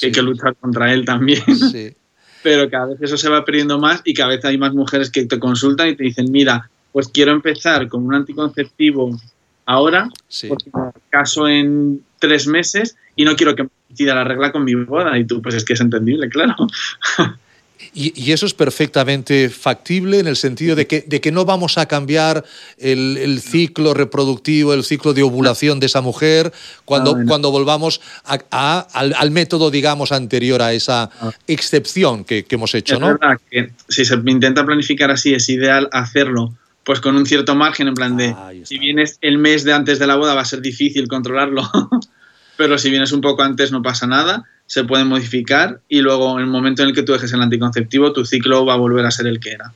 que 0.00 0.06
hay 0.06 0.12
que 0.12 0.22
luchar 0.22 0.54
contra 0.56 0.92
él 0.92 1.04
también. 1.04 1.42
Pero 2.42 2.70
cada 2.70 2.86
vez 2.86 3.02
eso 3.02 3.16
se 3.16 3.28
va 3.28 3.44
perdiendo 3.44 3.78
más 3.78 4.00
y 4.04 4.14
cada 4.14 4.30
vez 4.30 4.44
hay 4.44 4.58
más 4.58 4.72
mujeres 4.72 5.10
que 5.10 5.26
te 5.26 5.38
consultan 5.38 5.88
y 5.88 5.96
te 5.96 6.04
dicen, 6.04 6.30
mira, 6.30 6.70
pues 6.92 7.08
quiero 7.08 7.32
empezar 7.32 7.88
con 7.88 8.04
un 8.04 8.14
anticonceptivo 8.14 9.18
ahora, 9.68 10.08
porque 10.48 10.70
me 10.74 10.90
caso 11.10 11.46
en 11.46 12.00
tres 12.18 12.46
meses 12.46 12.96
y 13.14 13.24
no 13.24 13.36
quiero 13.36 13.54
que 13.54 13.64
me 13.64 13.70
decida 13.90 14.14
la 14.14 14.24
regla 14.24 14.50
con 14.50 14.64
mi 14.64 14.74
boda. 14.74 15.16
Y 15.18 15.26
tú, 15.26 15.42
pues 15.42 15.54
es 15.54 15.64
que 15.64 15.74
es 15.74 15.80
entendible, 15.80 16.28
claro. 16.28 16.56
Y, 17.94 18.32
eso 18.32 18.44
es 18.44 18.54
perfectamente 18.54 19.48
factible 19.48 20.18
en 20.18 20.26
el 20.26 20.34
sentido 20.36 20.74
de 20.74 20.88
que, 20.88 21.04
de 21.06 21.20
que 21.20 21.30
no 21.30 21.44
vamos 21.44 21.78
a 21.78 21.86
cambiar 21.86 22.44
el, 22.76 23.40
ciclo 23.40 23.94
reproductivo, 23.94 24.74
el 24.74 24.82
ciclo 24.82 25.14
de 25.14 25.22
ovulación 25.22 25.78
de 25.78 25.86
esa 25.86 26.00
mujer 26.00 26.52
cuando, 26.84 27.16
ah, 27.16 27.24
cuando 27.26 27.52
volvamos 27.52 28.00
al, 28.24 29.30
método, 29.30 29.70
digamos, 29.70 30.10
anterior 30.10 30.60
a 30.60 30.72
esa 30.72 31.08
ah. 31.20 31.30
excepción 31.46 32.24
que, 32.24 32.44
hemos 32.50 32.74
hecho. 32.74 32.94
Es 32.94 33.00
verdad 33.00 33.38
que 33.48 33.70
si 33.88 34.04
se 34.04 34.16
intenta 34.26 34.66
planificar 34.66 35.12
así, 35.12 35.32
es 35.32 35.48
ideal 35.48 35.88
hacerlo 35.92 36.54
pues 36.88 37.02
con 37.02 37.16
un 37.16 37.26
cierto 37.26 37.54
margen, 37.54 37.86
en 37.86 37.92
plan 37.92 38.16
de, 38.16 38.34
si 38.64 38.78
vienes 38.78 39.18
el 39.20 39.36
mes 39.36 39.62
de 39.62 39.74
antes 39.74 39.98
de 39.98 40.06
la 40.06 40.16
boda 40.16 40.34
va 40.34 40.40
a 40.40 40.46
ser 40.46 40.62
difícil 40.62 41.06
controlarlo, 41.06 41.70
pero 42.56 42.78
si 42.78 42.88
vienes 42.88 43.12
un 43.12 43.20
poco 43.20 43.42
antes 43.42 43.70
no 43.70 43.82
pasa 43.82 44.06
nada, 44.06 44.46
se 44.64 44.84
puede 44.84 45.04
modificar 45.04 45.82
y 45.86 46.00
luego 46.00 46.38
en 46.38 46.46
el 46.46 46.50
momento 46.50 46.80
en 46.80 46.88
el 46.88 46.94
que 46.94 47.02
tú 47.02 47.12
dejes 47.12 47.30
el 47.34 47.42
anticonceptivo, 47.42 48.14
tu 48.14 48.24
ciclo 48.24 48.64
va 48.64 48.72
a 48.72 48.78
volver 48.78 49.04
a 49.04 49.10
ser 49.10 49.26
el 49.26 49.38
que 49.38 49.50
era 49.50 49.74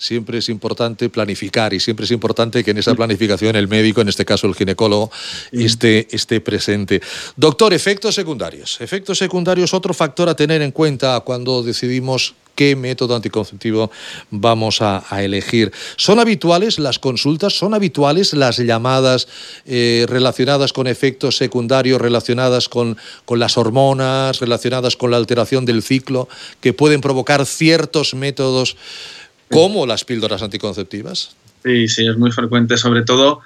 siempre 0.00 0.38
es 0.38 0.48
importante 0.48 1.10
planificar 1.10 1.74
y 1.74 1.78
siempre 1.78 2.06
es 2.06 2.10
importante 2.10 2.64
que 2.64 2.70
en 2.72 2.78
esa 2.78 2.94
planificación 2.94 3.54
el 3.54 3.68
médico, 3.68 4.00
en 4.00 4.08
este 4.08 4.24
caso 4.24 4.46
el 4.46 4.54
ginecólogo, 4.54 5.12
esté, 5.52 6.08
esté 6.10 6.40
presente. 6.40 7.00
Doctor, 7.36 7.74
efectos 7.74 8.14
secundarios. 8.14 8.80
Efectos 8.80 9.18
secundarios, 9.18 9.74
otro 9.74 9.92
factor 9.92 10.28
a 10.28 10.34
tener 10.34 10.62
en 10.62 10.72
cuenta 10.72 11.20
cuando 11.20 11.62
decidimos 11.62 12.34
qué 12.54 12.76
método 12.76 13.14
anticonceptivo 13.14 13.90
vamos 14.30 14.82
a, 14.82 15.02
elegir. 15.22 15.72
¿Son 15.96 16.18
habituales 16.18 16.78
las 16.78 16.98
consultas? 16.98 17.54
¿Son 17.54 17.74
habituales 17.74 18.32
las 18.34 18.58
llamadas 18.58 19.28
eh, 19.66 20.04
relacionadas 20.08 20.72
con 20.72 20.86
efectos 20.86 21.36
secundarios, 21.36 22.00
relacionadas 22.00 22.68
con, 22.68 22.98
con 23.24 23.38
las 23.38 23.56
hormonas, 23.56 24.40
relacionadas 24.40 24.96
con 24.96 25.10
la 25.10 25.16
alteración 25.16 25.64
del 25.64 25.82
ciclo, 25.82 26.28
que 26.60 26.72
pueden 26.72 27.00
provocar 27.00 27.46
ciertos 27.46 28.14
métodos 28.14 28.76
como 29.50 29.86
las 29.86 30.04
píldoras 30.04 30.42
anticonceptivas? 30.42 31.34
Sí, 31.62 31.88
sí, 31.88 32.06
es 32.06 32.16
muy 32.16 32.32
frecuente, 32.32 32.76
sobre 32.76 33.02
todo 33.02 33.40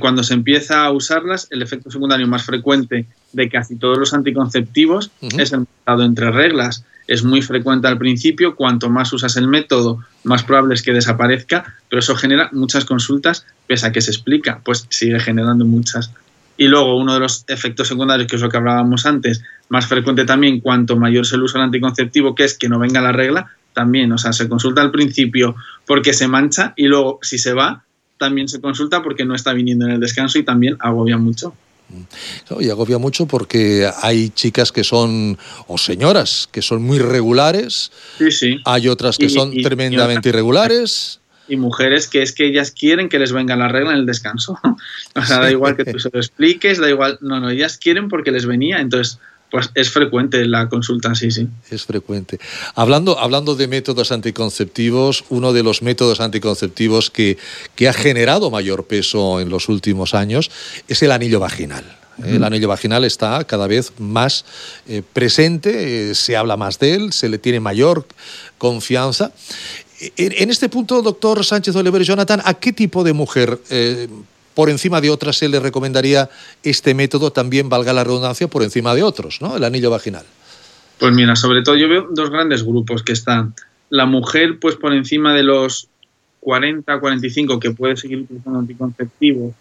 cuando 0.00 0.22
se 0.22 0.34
empieza 0.34 0.84
a 0.84 0.90
usarlas, 0.90 1.46
el 1.50 1.62
efecto 1.62 1.90
secundario 1.90 2.26
más 2.26 2.42
frecuente 2.42 3.06
de 3.32 3.48
casi 3.48 3.76
todos 3.76 3.96
los 3.96 4.12
anticonceptivos 4.12 5.10
es 5.22 5.52
el 5.52 5.62
estado 5.62 6.04
entre 6.04 6.30
reglas 6.30 6.84
es 7.10 7.24
muy 7.24 7.42
frecuente 7.42 7.88
al 7.88 7.98
principio, 7.98 8.54
cuanto 8.54 8.88
más 8.88 9.12
usas 9.12 9.36
el 9.36 9.48
método, 9.48 9.98
más 10.22 10.44
probable 10.44 10.74
es 10.74 10.82
que 10.82 10.92
desaparezca, 10.92 11.74
pero 11.88 11.98
eso 11.98 12.14
genera 12.14 12.50
muchas 12.52 12.84
consultas, 12.84 13.44
pese 13.66 13.88
a 13.88 13.90
que 13.90 14.00
se 14.00 14.12
explica, 14.12 14.60
pues 14.64 14.86
sigue 14.90 15.18
generando 15.18 15.64
muchas. 15.64 16.12
Y 16.56 16.68
luego 16.68 16.96
uno 16.96 17.14
de 17.14 17.18
los 17.18 17.44
efectos 17.48 17.88
secundarios, 17.88 18.28
que 18.28 18.36
es 18.36 18.42
lo 18.42 18.48
que 18.48 18.58
hablábamos 18.58 19.06
antes, 19.06 19.42
más 19.68 19.86
frecuente 19.86 20.24
también, 20.24 20.60
cuanto 20.60 20.96
mayor 20.96 21.26
se 21.26 21.34
el 21.34 21.42
uso 21.42 21.58
del 21.58 21.64
anticonceptivo, 21.64 22.36
que 22.36 22.44
es 22.44 22.56
que 22.56 22.68
no 22.68 22.78
venga 22.78 23.00
la 23.00 23.10
regla, 23.10 23.50
también, 23.72 24.12
o 24.12 24.18
sea, 24.18 24.32
se 24.32 24.48
consulta 24.48 24.80
al 24.80 24.90
principio 24.90 25.54
porque 25.86 26.12
se 26.12 26.28
mancha 26.28 26.74
y 26.76 26.86
luego 26.86 27.18
si 27.22 27.38
se 27.38 27.52
va, 27.52 27.84
también 28.18 28.48
se 28.48 28.60
consulta 28.60 29.02
porque 29.02 29.24
no 29.24 29.34
está 29.34 29.52
viniendo 29.52 29.86
en 29.86 29.92
el 29.92 30.00
descanso 30.00 30.38
y 30.38 30.42
también 30.42 30.76
agobia 30.80 31.16
mucho. 31.16 31.54
Y 32.60 32.70
agobia 32.70 32.98
mucho 32.98 33.26
porque 33.26 33.88
hay 34.02 34.30
chicas 34.30 34.72
que 34.72 34.84
son, 34.84 35.38
o 35.66 35.78
señoras, 35.78 36.48
que 36.52 36.62
son 36.62 36.82
muy 36.82 36.98
regulares. 36.98 37.90
Sí, 38.18 38.30
sí. 38.30 38.60
Hay 38.64 38.88
otras 38.88 39.18
que 39.18 39.28
son 39.28 39.52
tremendamente 39.62 40.28
irregulares. 40.28 41.20
Y 41.48 41.56
mujeres 41.56 42.06
que 42.06 42.22
es 42.22 42.32
que 42.32 42.46
ellas 42.46 42.70
quieren 42.70 43.08
que 43.08 43.18
les 43.18 43.32
venga 43.32 43.56
la 43.56 43.66
regla 43.66 43.90
en 43.92 43.98
el 43.98 44.06
descanso. 44.06 44.58
o 45.16 45.22
sea, 45.22 45.40
da 45.40 45.50
igual 45.50 45.76
que 45.76 45.84
tú 45.84 45.98
se 45.98 46.10
lo 46.12 46.20
expliques, 46.20 46.78
da 46.78 46.88
igual. 46.88 47.18
No, 47.20 47.40
no, 47.40 47.50
ellas 47.50 47.76
quieren 47.76 48.08
porque 48.08 48.30
les 48.30 48.46
venía. 48.46 48.80
Entonces, 48.80 49.18
pues 49.50 49.70
es 49.74 49.90
frecuente 49.90 50.44
la 50.46 50.68
consulta, 50.68 51.14
sí, 51.14 51.30
sí. 51.30 51.48
Es 51.70 51.84
frecuente. 51.84 52.38
Hablando, 52.74 53.18
hablando 53.18 53.56
de 53.56 53.68
métodos 53.68 54.12
anticonceptivos, 54.12 55.24
uno 55.28 55.52
de 55.52 55.62
los 55.62 55.82
métodos 55.82 56.20
anticonceptivos 56.20 57.10
que, 57.10 57.36
que 57.74 57.88
ha 57.88 57.92
generado 57.92 58.50
mayor 58.50 58.84
peso 58.84 59.40
en 59.40 59.48
los 59.48 59.68
últimos 59.68 60.14
años 60.14 60.50
es 60.88 61.02
el 61.02 61.12
anillo 61.12 61.40
vaginal. 61.40 61.84
El 62.24 62.44
anillo 62.44 62.68
vaginal 62.68 63.04
está 63.04 63.44
cada 63.44 63.66
vez 63.66 63.92
más 63.98 64.44
eh, 64.86 65.02
presente, 65.12 66.10
eh, 66.10 66.14
se 66.14 66.36
habla 66.36 66.56
más 66.56 66.78
de 66.78 66.94
él, 66.94 67.12
se 67.12 67.28
le 67.28 67.38
tiene 67.38 67.60
mayor 67.60 68.06
confianza. 68.58 69.32
En, 70.16 70.50
este 70.50 70.68
punto, 70.68 71.02
doctor 71.02 71.44
Sánchez 71.44 71.76
Oliver 71.76 72.02
Jonathan, 72.02 72.40
¿a 72.44 72.54
qué 72.54 72.72
tipo 72.72 73.04
de 73.04 73.12
mujer 73.12 73.60
eh, 73.70 74.08
por 74.54 74.70
encima 74.70 75.00
de 75.00 75.10
otras 75.10 75.36
se 75.36 75.48
le 75.48 75.60
recomendaría 75.60 76.28
este 76.62 76.94
método 76.94 77.30
también, 77.30 77.68
valga 77.68 77.92
la 77.92 78.04
redundancia, 78.04 78.48
por 78.48 78.62
encima 78.62 78.94
de 78.94 79.02
otros, 79.02 79.40
¿no? 79.40 79.56
El 79.56 79.64
anillo 79.64 79.90
vaginal. 79.90 80.24
Pues 80.98 81.12
mira, 81.14 81.36
sobre 81.36 81.62
todo 81.62 81.76
yo 81.76 81.88
veo 81.88 82.08
dos 82.10 82.30
grandes 82.30 82.64
grupos 82.64 83.02
que 83.02 83.12
están. 83.12 83.54
La 83.88 84.06
mujer, 84.06 84.58
pues 84.60 84.76
por 84.76 84.92
encima 84.92 85.34
de 85.34 85.42
los 85.42 85.88
40, 86.40 87.00
45, 87.00 87.58
que 87.60 87.70
puede 87.70 87.96
seguir 87.96 88.18
utilizando 88.18 88.58
anticonceptivos, 88.58 89.54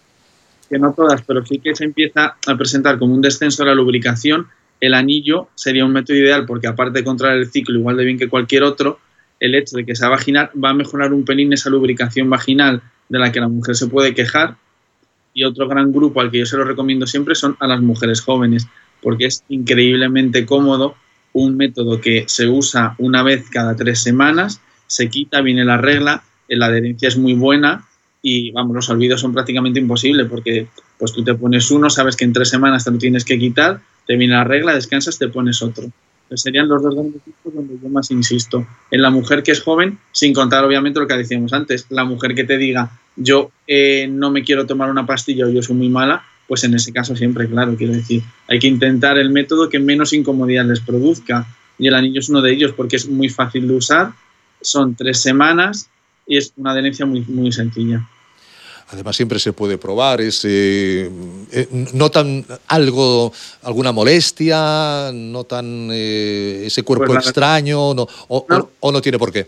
que 0.69 0.79
no 0.79 0.93
todas, 0.93 1.22
pero 1.22 1.46
sí 1.46 1.60
que 1.60 1.75
se 1.75 1.86
empieza 1.86 2.36
a 2.46 2.58
presentar 2.58 3.00
como 3.00 3.13
un 3.13 3.22
descenso 3.22 3.63
de 3.63 3.69
la 3.69 3.75
lubricación, 3.75 4.48
el 4.81 4.93
anillo 4.93 5.50
sería 5.55 5.86
un 5.86 5.91
método 5.91 6.17
ideal 6.17 6.46
porque 6.46 6.67
aparte 6.67 7.00
de 7.00 7.05
controlar 7.05 7.38
el 7.38 7.51
ciclo 7.51 7.77
igual 7.77 7.98
de 7.98 8.05
bien 8.05 8.17
que 8.17 8.29
cualquier 8.29 8.63
otro, 8.63 9.00
el 9.39 9.55
hecho 9.55 9.77
de 9.77 9.86
que 9.86 9.96
sea 9.96 10.10
vaginal 10.10 10.51
va 10.62 10.69
a 10.69 10.74
mejorar 10.74 11.13
un 11.13 11.25
pelín 11.25 11.53
esa 11.53 11.69
lubricación 11.69 12.29
vaginal 12.29 12.81
de 13.10 13.19
la 13.19 13.31
que 13.31 13.39
la 13.39 13.48
mujer 13.48 13.75
se 13.75 13.88
puede 13.88 14.13
quejar 14.13 14.55
y 15.33 15.43
otro 15.43 15.67
gran 15.67 15.91
grupo 15.91 16.21
al 16.21 16.31
que 16.31 16.39
yo 16.39 16.45
se 16.45 16.57
lo 16.57 16.63
recomiendo 16.63 17.07
siempre 17.07 17.36
son 17.36 17.55
a 17.59 17.67
las 17.67 17.81
mujeres 17.81 18.21
jóvenes, 18.21 18.67
porque 19.01 19.25
es 19.25 19.43
increíblemente 19.50 20.45
cómodo, 20.45 20.95
un 21.33 21.55
método 21.57 22.01
que 22.01 22.25
se 22.27 22.48
usa 22.48 22.95
una 22.98 23.24
vez 23.24 23.50
cada 23.50 23.75
tres 23.75 24.01
semanas, 24.01 24.62
se 24.88 25.09
quita, 25.09 25.41
viene 25.41 25.63
la 25.63 25.77
regla, 25.77 26.24
la 26.48 26.65
adherencia 26.65 27.07
es 27.07 27.17
muy 27.17 27.33
buena 27.33 27.86
y 28.21 28.51
vamos, 28.51 28.75
los 28.75 28.89
olvidos 28.89 29.21
son 29.21 29.33
prácticamente 29.33 29.79
imposibles 29.79 30.27
porque 30.27 30.67
pues 30.98 31.13
tú 31.13 31.24
te 31.24 31.36
pones 31.36 31.71
uno, 31.71 31.89
sabes 31.89 32.15
que 32.15 32.25
en 32.25 32.33
tres 32.33 32.50
semanas 32.50 32.83
te 32.83 32.91
lo 32.91 32.98
tienes 32.98 33.24
que 33.24 33.38
quitar, 33.39 33.81
te 34.05 34.17
viene 34.17 34.33
la 34.33 34.43
regla, 34.43 34.74
descansas, 34.74 35.17
te 35.17 35.27
pones 35.29 35.62
otro. 35.62 35.89
Serían 36.36 36.67
los 36.67 36.83
dos 36.83 36.93
grandes 36.93 37.21
tipos 37.24 37.53
donde 37.53 37.77
yo 37.81 37.89
más 37.89 38.12
insisto. 38.12 38.65
En 38.91 39.01
la 39.01 39.09
mujer 39.09 39.43
que 39.43 39.51
es 39.51 39.62
joven, 39.62 39.98
sin 40.12 40.33
contar 40.33 40.63
obviamente 40.63 41.00
lo 41.00 41.07
que 41.07 41.17
decíamos 41.17 41.53
antes, 41.53 41.86
la 41.89 42.03
mujer 42.03 42.36
que 42.36 42.43
te 42.43 42.57
diga, 42.57 42.91
yo 43.15 43.51
eh, 43.67 44.07
no 44.09 44.31
me 44.31 44.43
quiero 44.43 44.65
tomar 44.65 44.89
una 44.89 45.05
pastilla 45.05 45.45
o 45.45 45.50
yo 45.50 45.62
soy 45.63 45.75
muy 45.75 45.89
mala, 45.89 46.24
pues 46.48 46.63
en 46.63 46.74
ese 46.74 46.91
caso 46.91 47.15
siempre, 47.15 47.48
claro, 47.48 47.75
quiero 47.75 47.93
decir, 47.93 48.24
hay 48.48 48.59
que 48.59 48.67
intentar 48.67 49.17
el 49.17 49.29
método 49.29 49.69
que 49.69 49.79
menos 49.79 50.13
incomodidad 50.13 50.65
les 50.65 50.79
produzca. 50.79 51.48
Y 51.77 51.88
el 51.88 51.93
anillo 51.93 52.19
es 52.19 52.29
uno 52.29 52.41
de 52.41 52.51
ellos 52.51 52.74
porque 52.74 52.98
es 52.98 53.07
muy 53.07 53.29
fácil 53.29 53.67
de 53.67 53.75
usar, 53.75 54.12
son 54.62 54.95
tres 54.95 55.21
semanas 55.21 55.89
y 56.27 56.38
es 56.38 56.53
una 56.57 56.71
adherencia 56.71 57.05
muy, 57.05 57.21
muy 57.21 57.51
sencilla. 57.51 58.07
Además 58.91 59.15
siempre 59.15 59.38
se 59.38 59.53
puede 59.53 59.77
probar, 59.77 60.19
es, 60.19 60.43
eh, 60.46 61.10
eh, 61.51 61.67
notan 61.93 62.43
algo, 62.67 63.31
alguna 63.62 63.91
molestia, 63.91 65.12
notan 65.13 65.89
ese 65.91 66.81
cuerpo 66.84 67.05
pues 67.05 67.25
extraño 67.25 67.79
o, 67.79 68.46
o 68.79 68.91
no 68.91 69.01
tiene 69.01 69.19
por 69.19 69.31
qué. 69.31 69.48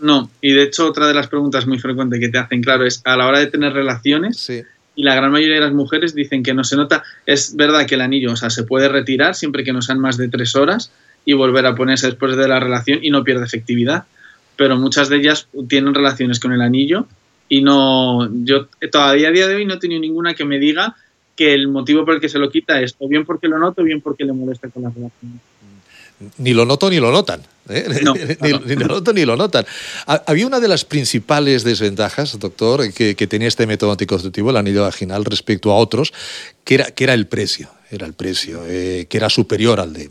No, 0.00 0.30
y 0.40 0.52
de 0.52 0.62
hecho 0.64 0.86
otra 0.86 1.06
de 1.06 1.14
las 1.14 1.26
preguntas 1.26 1.66
muy 1.66 1.78
frecuentes 1.78 2.20
que 2.20 2.28
te 2.28 2.38
hacen, 2.38 2.62
claro, 2.62 2.86
es 2.86 3.02
a 3.04 3.16
la 3.16 3.26
hora 3.26 3.40
de 3.40 3.48
tener 3.48 3.72
relaciones, 3.72 4.50
y 4.94 5.02
la 5.02 5.14
gran 5.14 5.30
mayoría 5.30 5.56
de 5.56 5.60
las 5.62 5.72
mujeres 5.72 6.14
dicen 6.14 6.42
que 6.42 6.54
no 6.54 6.64
se 6.64 6.76
nota. 6.76 7.04
Es 7.24 7.54
verdad 7.54 7.86
que 7.86 7.94
el 7.94 8.00
anillo, 8.00 8.32
o 8.32 8.36
sea, 8.36 8.50
se 8.50 8.64
puede 8.64 8.88
retirar 8.88 9.34
siempre 9.34 9.64
que 9.64 9.72
no 9.72 9.80
sean 9.80 10.00
más 10.00 10.16
de 10.16 10.28
tres 10.28 10.56
horas 10.56 10.90
y 11.24 11.34
volver 11.34 11.66
a 11.66 11.74
ponerse 11.74 12.06
después 12.06 12.36
de 12.36 12.48
la 12.48 12.58
relación 12.58 12.98
y 13.02 13.10
no 13.10 13.22
pierde 13.22 13.44
efectividad. 13.44 14.04
Pero 14.56 14.76
muchas 14.76 15.08
de 15.08 15.18
ellas 15.18 15.46
tienen 15.68 15.94
relaciones 15.94 16.40
con 16.40 16.52
el 16.52 16.60
anillo 16.60 17.06
y 17.48 17.62
no, 17.62 18.28
yo 18.44 18.66
todavía 18.90 19.28
a 19.28 19.32
día 19.32 19.48
de 19.48 19.56
hoy 19.56 19.64
no 19.64 19.74
he 19.74 19.78
tenido 19.78 20.00
ninguna 20.00 20.34
que 20.34 20.44
me 20.44 20.58
diga 20.58 20.96
que 21.34 21.54
el 21.54 21.68
motivo 21.68 22.04
por 22.04 22.14
el 22.14 22.20
que 22.20 22.28
se 22.28 22.38
lo 22.38 22.50
quita 22.50 22.80
es 22.80 22.94
o 22.98 23.08
bien 23.08 23.24
porque 23.24 23.48
lo 23.48 23.58
noto 23.58 23.82
o 23.82 23.84
bien 23.84 24.00
porque 24.00 24.24
le 24.24 24.32
molesta 24.32 24.68
con 24.68 24.82
la 24.82 24.90
relación. 24.90 25.40
Ni 26.38 26.52
lo 26.52 26.64
noto 26.64 26.90
ni 26.90 26.98
lo 26.98 27.12
notan. 27.12 27.42
¿eh? 27.68 27.86
ni, 28.66 28.74
lo 28.74 28.86
noto 28.86 29.12
ni 29.12 29.24
lo 29.24 29.36
notan. 29.36 29.64
Había 30.06 30.46
una 30.46 30.58
de 30.58 30.68
las 30.68 30.84
principales 30.84 31.62
desventajas, 31.62 32.38
doctor, 32.38 32.92
que, 32.92 33.14
tenía 33.14 33.46
este 33.46 33.66
método 33.66 33.92
anticonceptivo, 33.92 34.50
el 34.50 34.56
anillo 34.56 34.82
vaginal, 34.82 35.24
respecto 35.24 35.70
a 35.70 35.76
otros, 35.76 36.12
que 36.64 36.74
era, 36.74 36.86
que 36.86 37.04
era 37.04 37.14
el 37.14 37.28
precio. 37.28 37.68
Era 37.90 38.06
el 38.06 38.12
precio, 38.12 38.64
eh, 38.66 39.06
que 39.08 39.16
era 39.16 39.30
superior 39.30 39.80
al 39.80 39.94
de, 39.94 40.10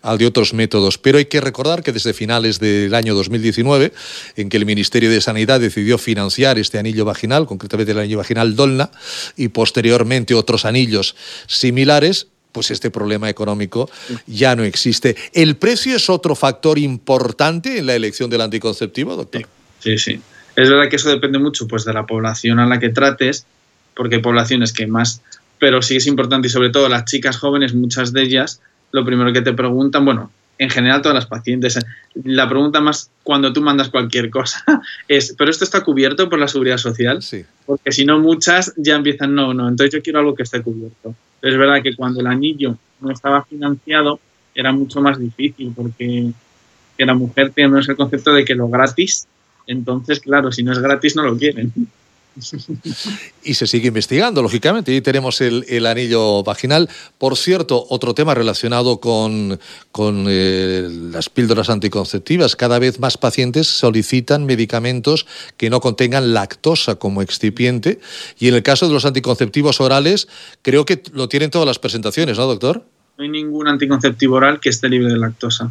al 0.00 0.16
de 0.16 0.26
otros 0.26 0.54
métodos. 0.54 0.96
Pero 0.96 1.18
hay 1.18 1.26
que 1.26 1.40
recordar 1.40 1.82
que 1.82 1.92
desde 1.92 2.14
finales 2.14 2.58
del 2.58 2.94
año 2.94 3.14
2019, 3.14 3.92
en 4.36 4.48
que 4.48 4.56
el 4.56 4.64
Ministerio 4.64 5.10
de 5.10 5.20
Sanidad 5.20 5.60
decidió 5.60 5.98
financiar 5.98 6.58
este 6.58 6.78
anillo 6.78 7.04
vaginal, 7.04 7.46
concretamente 7.46 7.92
el 7.92 7.98
anillo 7.98 8.18
vaginal 8.18 8.56
Dolna, 8.56 8.90
y 9.36 9.48
posteriormente 9.48 10.34
otros 10.34 10.64
anillos 10.64 11.14
similares, 11.46 12.28
pues 12.52 12.70
este 12.70 12.90
problema 12.90 13.28
económico 13.28 13.90
ya 14.26 14.54
no 14.54 14.62
existe. 14.62 15.16
¿El 15.32 15.56
precio 15.56 15.96
es 15.96 16.08
otro 16.08 16.34
factor 16.34 16.78
importante 16.78 17.78
en 17.78 17.86
la 17.86 17.94
elección 17.94 18.30
del 18.30 18.42
anticonceptivo, 18.42 19.16
doctor? 19.16 19.46
Sí, 19.80 19.98
sí. 19.98 20.20
Es 20.54 20.68
verdad 20.68 20.88
que 20.88 20.96
eso 20.96 21.08
depende 21.08 21.38
mucho 21.38 21.66
pues, 21.66 21.84
de 21.84 21.94
la 21.94 22.06
población 22.06 22.58
a 22.58 22.66
la 22.66 22.78
que 22.78 22.90
trates, 22.90 23.46
porque 23.96 24.16
hay 24.16 24.22
poblaciones 24.22 24.72
que 24.72 24.86
más, 24.86 25.22
pero 25.62 25.80
sí 25.80 25.94
es 25.94 26.08
importante 26.08 26.48
y 26.48 26.50
sobre 26.50 26.70
todo 26.70 26.88
las 26.88 27.04
chicas 27.04 27.36
jóvenes, 27.36 27.72
muchas 27.72 28.12
de 28.12 28.22
ellas, 28.22 28.60
lo 28.90 29.04
primero 29.04 29.32
que 29.32 29.42
te 29.42 29.52
preguntan, 29.52 30.04
bueno, 30.04 30.32
en 30.58 30.68
general 30.70 31.02
todas 31.02 31.14
las 31.14 31.26
pacientes, 31.26 31.78
la 32.24 32.48
pregunta 32.48 32.80
más 32.80 33.12
cuando 33.22 33.52
tú 33.52 33.62
mandas 33.62 33.88
cualquier 33.88 34.28
cosa 34.28 34.64
es, 35.06 35.36
¿pero 35.38 35.52
esto 35.52 35.62
está 35.62 35.84
cubierto 35.84 36.28
por 36.28 36.40
la 36.40 36.48
seguridad 36.48 36.78
social? 36.78 37.22
Sí. 37.22 37.44
Porque 37.64 37.92
si 37.92 38.04
no, 38.04 38.18
muchas 38.18 38.74
ya 38.76 38.96
empiezan, 38.96 39.36
no, 39.36 39.54
no, 39.54 39.68
entonces 39.68 39.94
yo 39.94 40.02
quiero 40.02 40.18
algo 40.18 40.34
que 40.34 40.42
esté 40.42 40.60
cubierto. 40.62 41.14
Es 41.40 41.56
verdad 41.56 41.80
que 41.80 41.94
cuando 41.94 42.18
el 42.18 42.26
anillo 42.26 42.76
no 43.00 43.12
estaba 43.12 43.44
financiado 43.44 44.18
era 44.56 44.72
mucho 44.72 45.00
más 45.00 45.16
difícil 45.16 45.72
porque 45.76 46.32
la 46.98 47.14
mujer 47.14 47.52
tiene 47.54 47.78
el 47.78 47.96
concepto 47.96 48.32
de 48.32 48.44
que 48.44 48.56
lo 48.56 48.66
gratis, 48.66 49.28
entonces 49.68 50.18
claro, 50.18 50.50
si 50.50 50.64
no 50.64 50.72
es 50.72 50.80
gratis 50.80 51.14
no 51.14 51.22
lo 51.22 51.38
quieren. 51.38 51.72
Y 53.44 53.54
se 53.54 53.66
sigue 53.66 53.88
investigando, 53.88 54.42
lógicamente. 54.42 54.94
Y 54.94 55.00
tenemos 55.00 55.40
el, 55.40 55.86
anillo 55.86 56.42
vaginal. 56.42 56.88
Por 57.18 57.36
cierto, 57.36 57.84
otro 57.88 58.14
tema 58.14 58.34
relacionado 58.34 59.00
con, 59.00 59.58
con 59.90 60.26
eh, 60.28 60.88
las 61.12 61.28
píldoras 61.28 61.68
anticonceptivas. 61.70 62.56
Cada 62.56 62.78
vez 62.78 63.00
más 63.00 63.18
pacientes 63.18 63.66
solicitan 63.66 64.46
medicamentos 64.46 65.26
que 65.56 65.70
no 65.70 65.80
contengan 65.80 66.32
lactosa 66.32 66.96
como 66.96 67.22
excipiente. 67.22 68.00
Y 68.38 68.48
en 68.48 68.54
el 68.54 68.62
caso 68.62 68.86
de 68.86 68.94
los 68.94 69.04
anticonceptivos 69.04 69.80
orales, 69.80 70.28
creo 70.62 70.84
que 70.84 71.02
lo 71.12 71.28
tienen 71.28 71.50
todas 71.50 71.66
las 71.66 71.78
presentaciones, 71.78 72.38
¿no, 72.38 72.46
doctor? 72.46 72.84
No 73.18 73.24
hay 73.24 73.30
ningún 73.30 73.68
anticonceptivo 73.68 74.36
oral 74.36 74.60
que 74.60 74.70
esté 74.70 74.88
libre 74.88 75.12
de 75.12 75.18
lactosa. 75.18 75.70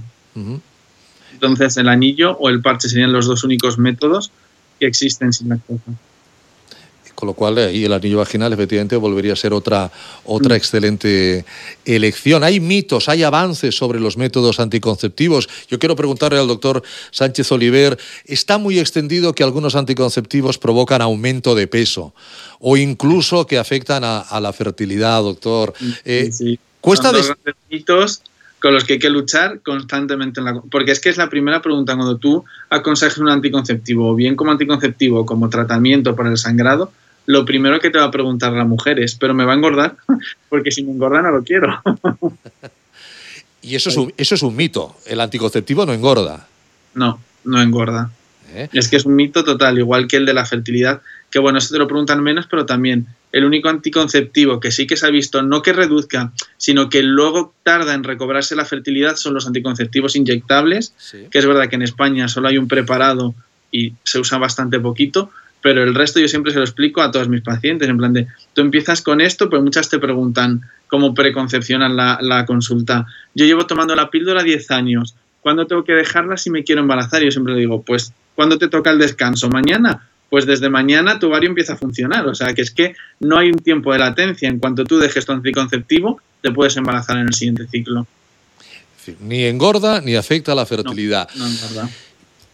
Entonces, 1.33 1.77
el 1.77 1.87
anillo 1.87 2.37
o 2.37 2.49
el 2.49 2.61
parche 2.61 2.89
serían 2.89 3.11
los 3.11 3.25
dos 3.25 3.43
únicos 3.43 3.77
métodos 3.77 4.31
que 4.79 4.85
existen 4.85 5.33
sin 5.33 5.49
lactosa 5.49 5.91
con 7.21 7.27
lo 7.27 7.33
cual 7.35 7.59
ahí 7.59 7.85
el 7.85 7.93
anillo 7.93 8.17
vaginal 8.17 8.51
efectivamente 8.51 8.95
volvería 8.95 9.33
a 9.33 9.35
ser 9.35 9.53
otra, 9.53 9.91
otra 10.25 10.55
mm. 10.55 10.57
excelente 10.57 11.45
elección. 11.85 12.43
Hay 12.43 12.59
mitos, 12.59 13.09
hay 13.09 13.21
avances 13.21 13.75
sobre 13.75 13.99
los 13.99 14.17
métodos 14.17 14.59
anticonceptivos. 14.59 15.47
Yo 15.69 15.77
quiero 15.77 15.95
preguntarle 15.95 16.39
al 16.39 16.47
doctor 16.47 16.81
Sánchez 17.11 17.51
Oliver, 17.51 17.95
está 18.25 18.57
muy 18.57 18.79
extendido 18.79 19.35
que 19.35 19.43
algunos 19.43 19.75
anticonceptivos 19.75 20.57
provocan 20.57 21.03
aumento 21.03 21.53
de 21.53 21.67
peso 21.67 22.15
o 22.59 22.75
incluso 22.75 23.45
que 23.45 23.59
afectan 23.59 24.01
a, 24.03 24.39
la 24.39 24.51
fertilidad, 24.51 25.21
doctor. 25.21 25.75
Eh, 26.03 26.31
sí, 26.31 26.59
Cuesta 26.79 27.11
Son 27.21 27.35
mitos 27.69 28.23
con 28.61 28.73
los 28.73 28.83
que 28.83 28.93
hay 28.93 28.99
que 28.99 29.09
luchar 29.09 29.59
constantemente. 29.61 30.39
En 30.39 30.45
la, 30.45 30.61
porque 30.71 30.91
es 30.91 30.99
que 30.99 31.09
es 31.09 31.17
la 31.17 31.29
primera 31.29 31.61
pregunta 31.61 31.95
cuando 31.95 32.17
tú 32.17 32.45
aconsejas 32.69 33.17
un 33.17 33.29
anticonceptivo, 33.29 34.09
o 34.09 34.15
bien 34.15 34.35
como 34.35 34.51
anticonceptivo 34.51 35.21
o 35.21 35.25
como 35.25 35.49
tratamiento 35.49 36.15
para 36.15 36.29
el 36.29 36.37
sangrado, 36.37 36.91
lo 37.25 37.45
primero 37.45 37.79
que 37.79 37.89
te 37.89 37.99
va 37.99 38.05
a 38.05 38.11
preguntar 38.11 38.53
la 38.53 38.65
mujer 38.65 38.99
es, 38.99 39.15
¿pero 39.15 39.33
me 39.33 39.45
va 39.45 39.53
a 39.53 39.55
engordar? 39.55 39.95
Porque 40.49 40.71
si 40.71 40.83
me 40.83 40.91
engorda 40.91 41.21
no 41.21 41.31
lo 41.31 41.43
quiero. 41.43 41.81
y 43.61 43.75
eso 43.75 43.89
es, 43.89 43.97
un, 43.97 44.13
eso 44.17 44.35
es 44.35 44.41
un 44.41 44.55
mito. 44.55 44.95
El 45.05 45.19
anticonceptivo 45.19 45.85
no 45.85 45.93
engorda. 45.93 46.47
No, 46.93 47.19
no 47.43 47.61
engorda. 47.61 48.11
¿Eh? 48.53 48.69
Es 48.73 48.89
que 48.89 48.97
es 48.97 49.05
un 49.05 49.15
mito 49.15 49.43
total, 49.43 49.77
igual 49.77 50.07
que 50.07 50.17
el 50.17 50.25
de 50.25 50.33
la 50.33 50.45
fertilidad, 50.45 51.01
que 51.29 51.39
bueno, 51.39 51.57
eso 51.57 51.73
te 51.73 51.79
lo 51.79 51.87
preguntan 51.87 52.21
menos, 52.21 52.47
pero 52.47 52.65
también 52.65 53.07
el 53.31 53.45
único 53.45 53.69
anticonceptivo 53.69 54.59
que 54.59 54.71
sí 54.71 54.87
que 54.87 54.97
se 54.97 55.05
ha 55.05 55.09
visto, 55.09 55.41
no 55.41 55.61
que 55.61 55.71
reduzca, 55.71 56.33
sino 56.57 56.89
que 56.89 57.01
luego 57.01 57.53
tarda 57.63 57.93
en 57.93 58.03
recobrarse 58.03 58.55
la 58.55 58.65
fertilidad, 58.65 59.15
son 59.15 59.33
los 59.33 59.47
anticonceptivos 59.47 60.17
inyectables, 60.17 60.93
que 61.29 61.39
es 61.39 61.45
verdad 61.45 61.69
que 61.69 61.75
en 61.75 61.83
España 61.83 62.27
solo 62.27 62.49
hay 62.49 62.57
un 62.57 62.67
preparado 62.67 63.33
y 63.71 63.93
se 64.03 64.19
usa 64.19 64.37
bastante 64.37 64.79
poquito, 64.79 65.31
pero 65.61 65.83
el 65.83 65.95
resto 65.95 66.19
yo 66.19 66.27
siempre 66.27 66.51
se 66.51 66.57
lo 66.57 66.63
explico 66.63 67.01
a 67.01 67.11
todos 67.11 67.29
mis 67.29 67.41
pacientes, 67.41 67.87
en 67.87 67.97
plan 67.97 68.13
de, 68.13 68.27
tú 68.53 68.61
empiezas 68.61 69.01
con 69.01 69.21
esto, 69.21 69.49
pues 69.49 69.61
muchas 69.61 69.89
te 69.89 69.99
preguntan 69.99 70.61
cómo 70.87 71.13
preconcepcionan 71.13 71.95
la, 71.95 72.17
la 72.21 72.45
consulta. 72.45 73.05
Yo 73.35 73.45
llevo 73.45 73.65
tomando 73.67 73.95
la 73.95 74.09
píldora 74.09 74.43
10 74.43 74.71
años, 74.71 75.15
¿cuándo 75.41 75.67
tengo 75.67 75.83
que 75.83 75.93
dejarla 75.93 76.37
si 76.37 76.49
me 76.49 76.63
quiero 76.63 76.81
embarazar? 76.81 77.21
Yo 77.23 77.31
siempre 77.31 77.53
le 77.53 77.59
digo, 77.59 77.81
pues, 77.83 78.13
¿cuándo 78.35 78.57
te 78.57 78.67
toca 78.67 78.91
el 78.91 78.99
descanso? 78.99 79.49
¿Mañana? 79.49 80.07
Pues 80.29 80.45
desde 80.45 80.69
mañana 80.69 81.19
tu 81.19 81.27
ovario 81.27 81.49
empieza 81.49 81.73
a 81.73 81.77
funcionar, 81.77 82.25
o 82.27 82.33
sea 82.33 82.53
que 82.53 82.61
es 82.61 82.71
que 82.71 82.95
no 83.19 83.37
hay 83.37 83.49
un 83.49 83.59
tiempo 83.59 83.91
de 83.91 83.99
latencia, 83.99 84.47
en 84.47 84.59
cuanto 84.59 84.85
tú 84.85 84.97
dejes 84.97 85.25
tu 85.25 85.33
anticonceptivo, 85.33 86.21
te 86.41 86.51
puedes 86.51 86.75
embarazar 86.77 87.17
en 87.17 87.27
el 87.27 87.33
siguiente 87.33 87.67
ciclo. 87.67 88.07
Ni 89.19 89.43
engorda 89.43 89.99
ni 90.01 90.15
afecta 90.15 90.51
a 90.51 90.55
la 90.55 90.65
fertilidad. 90.65 91.27
No. 91.35 91.45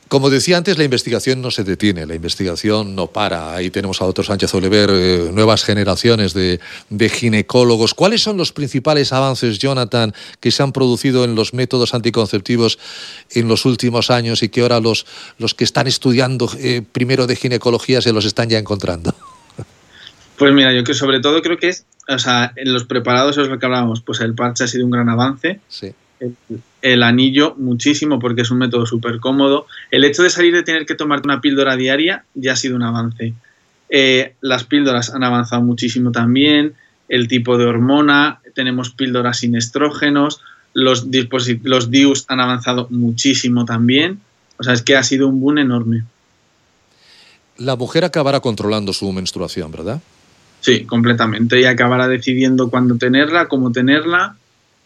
Como 0.08 0.30
decía 0.30 0.58
antes, 0.58 0.78
la 0.78 0.86
investigación 0.86 1.42
no 1.42 1.52
se 1.52 1.64
detiene, 1.64 2.06
la 2.06 2.16
investigación 2.16 2.96
no 2.96 3.08
para. 3.08 3.54
Ahí 3.54 3.70
tenemos 3.70 4.02
a 4.02 4.06
otro 4.06 4.24
Sánchez 4.24 4.54
Oliver, 4.54 4.90
eh, 4.92 5.30
nuevas 5.34 5.64
generaciones 5.66 6.34
de, 6.34 6.60
ginecólogos. 7.10 7.94
¿Cuáles 7.94 8.22
son 8.22 8.38
los 8.38 8.54
principales 8.54 9.12
avances, 9.12 9.60
Jonathan, 9.60 10.14
que 10.40 10.52
se 10.52 10.64
han 10.64 10.72
producido 10.72 11.26
en 11.26 11.36
los 11.36 11.54
métodos 11.54 11.94
anticonceptivos 11.94 12.80
en 13.32 13.48
los 13.48 13.66
últimos 13.66 14.10
años 14.10 14.44
y 14.44 14.50
que 14.50 14.62
ahora 14.62 14.80
los, 14.80 15.06
los 15.40 15.54
que 15.54 15.64
están 15.64 15.88
estudiando 15.88 16.50
eh, 16.60 16.84
primero 16.90 17.28
de 17.28 17.36
ginecología 17.36 18.02
se 18.02 18.14
los 18.14 18.24
están 18.26 18.50
ya 18.50 18.60
encontrando? 18.60 19.14
Pues 20.38 20.54
mira, 20.54 20.72
yo 20.72 20.84
que 20.84 20.94
sobre 20.94 21.20
todo 21.20 21.42
creo 21.42 21.58
que 21.58 21.70
es, 21.70 21.86
o 22.08 22.20
sea, 22.20 22.54
en 22.56 22.72
los 22.72 22.86
preparados 22.86 23.38
es 23.38 23.48
lo 23.48 23.60
que 23.60 23.66
hablábamos, 23.66 24.02
pues 24.02 24.22
el 24.22 24.36
parche 24.36 24.64
ha 24.64 24.68
sido 24.68 24.86
un 24.86 24.92
gran 24.92 25.10
avance. 25.10 25.60
Sí 25.68 25.94
el, 26.82 27.04
anillo 27.04 27.56
muchísimo 27.58 28.20
porque 28.20 28.42
es 28.42 28.52
un 28.52 28.60
método 28.60 28.86
súper 28.86 29.20
cómodo. 29.20 29.68
El 29.92 30.04
hecho 30.04 30.24
de 30.24 30.30
salir 30.30 30.54
de 30.54 30.64
tener 30.64 30.86
que 30.86 30.96
tomarte 30.96 31.28
una 31.28 31.42
píldora 31.42 31.76
diaria 31.76 32.24
ya 32.34 32.54
ha 32.54 32.56
sido 32.56 32.76
un 32.76 32.84
avance. 32.84 33.34
Eh, 33.90 34.34
las 34.42 34.64
píldoras 34.64 35.14
han 35.14 35.24
avanzado 35.24 35.62
muchísimo 35.62 36.12
también, 36.12 36.74
el 37.08 37.28
tipo 37.28 37.58
de 37.58 37.66
hormona, 37.66 38.42
tenemos 38.54 38.90
píldoras 38.90 39.40
sin 39.40 39.56
estrógenos, 39.56 40.42
los, 40.74 41.08
los 41.64 41.92
DIUs 41.92 42.26
han 42.28 42.40
avanzado 42.40 42.88
muchísimo 42.90 43.66
también. 43.66 44.20
O 44.60 44.64
sea, 44.64 44.74
es 44.74 44.82
que 44.82 44.96
ha 44.96 45.04
sido 45.04 45.28
un 45.28 45.40
boom 45.40 45.60
enorme. 45.60 46.04
La 47.58 47.76
mujer 47.76 48.06
acabará 48.06 48.40
controlando 48.40 48.94
su 48.94 49.12
menstruación, 49.12 49.72
¿verdad? 49.72 50.02
Sí, 50.62 50.86
completamente. 50.86 51.60
Y 51.60 51.66
acabará 51.66 52.08
decidiendo 52.08 52.70
cuándo 52.70 52.98
tenerla, 52.98 53.48
cómo 53.48 53.72
tenerla 53.72 54.36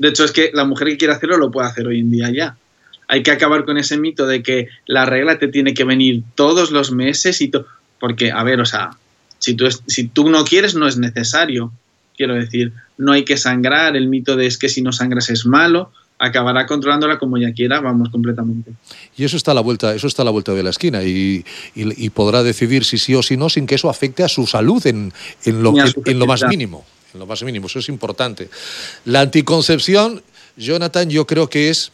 de 0.02 0.08
hecho, 0.08 0.26
es 0.26 0.32
que 0.32 0.50
la 0.52 0.66
mujer 0.66 0.88
que 0.88 0.98
quiere 0.98 1.14
hacerlo 1.14 1.38
lo 1.38 1.52
puede 1.52 1.68
hacer 1.68 1.86
hoy 1.86 2.00
en 2.00 2.10
día 2.10 2.32
ya. 2.32 2.58
Hay 3.08 3.22
que 3.22 3.30
acabar 3.30 3.66
con 3.66 3.78
ese 3.78 4.00
mito 4.00 4.26
de 4.26 4.42
que 4.42 4.68
la 4.88 5.06
regla 5.06 5.38
te 5.38 5.48
tiene 5.48 5.76
que 5.76 5.84
venir 5.84 6.24
todos 6.34 6.72
los 6.72 6.92
meses 6.92 7.40
y 7.40 7.50
todo. 7.50 7.68
Porque, 8.00 8.32
a 8.32 8.42
ver, 8.42 8.60
o 8.60 8.66
sea, 8.66 8.98
si 9.38 9.54
tú, 9.54 9.68
si 9.86 10.08
tú 10.08 10.28
no 10.32 10.44
quieres, 10.44 10.74
no 10.74 10.88
es 10.88 10.98
necesario. 10.98 11.72
Quiero 12.18 12.34
decir, 12.34 12.74
no 12.98 13.12
hay 13.12 13.26
que 13.26 13.38
sangrar. 13.38 13.96
El 13.96 14.08
mito 14.08 14.36
de 14.36 14.48
es 14.48 14.58
que 14.58 14.70
si 14.70 14.82
no 14.82 14.92
sangras 14.92 15.30
es 15.30 15.46
malo 15.46 15.92
acabará 16.24 16.68
controlándola 16.68 17.18
como 17.18 17.38
ella 17.38 17.52
quiera, 17.52 17.82
vamos, 17.82 18.10
completamente. 18.10 18.74
Y 19.18 19.24
eso 19.24 19.38
está 19.38 19.52
a 19.52 19.54
la 19.56 19.62
vuelta, 19.62 19.96
eso 19.96 20.06
está 20.06 20.22
a 20.22 20.26
la 20.26 20.30
vuelta 20.30 20.54
de 20.54 20.62
la 20.62 20.70
esquina 20.70 21.02
y, 21.04 21.44
podrá 22.14 22.44
decidir 22.44 22.86
si 22.86 23.00
sí 23.00 23.16
o 23.16 23.24
si 23.24 23.38
no 23.38 23.50
sin 23.50 23.66
que 23.66 23.74
eso 23.74 23.90
afecte 23.90 24.24
a 24.24 24.28
su 24.28 24.46
salud 24.46 24.86
en, 24.86 25.12
lo, 25.46 25.74
en 26.06 26.20
lo 26.20 26.28
más 26.28 26.44
mínimo 26.48 26.86
en 27.14 27.20
lo 27.20 27.26
más 27.26 27.44
mínimo, 27.44 27.68
eso 27.68 27.80
es 27.80 27.90
importante. 27.90 28.50
La 29.06 29.22
anticoncepción, 29.22 30.22
Jonathan, 30.58 31.10
yo 31.10 31.26
creo 31.28 31.50
que 31.50 31.70
es 31.70 31.92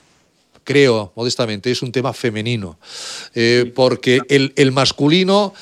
creo, 0.67 1.13
modestamente, 1.15 1.71
es 1.71 1.82
un 1.82 1.93
tema 1.93 2.12
femenino, 2.12 2.77
eh, 3.34 3.71
porque 3.73 4.19
el, 4.27 4.71
masculino 4.73 5.53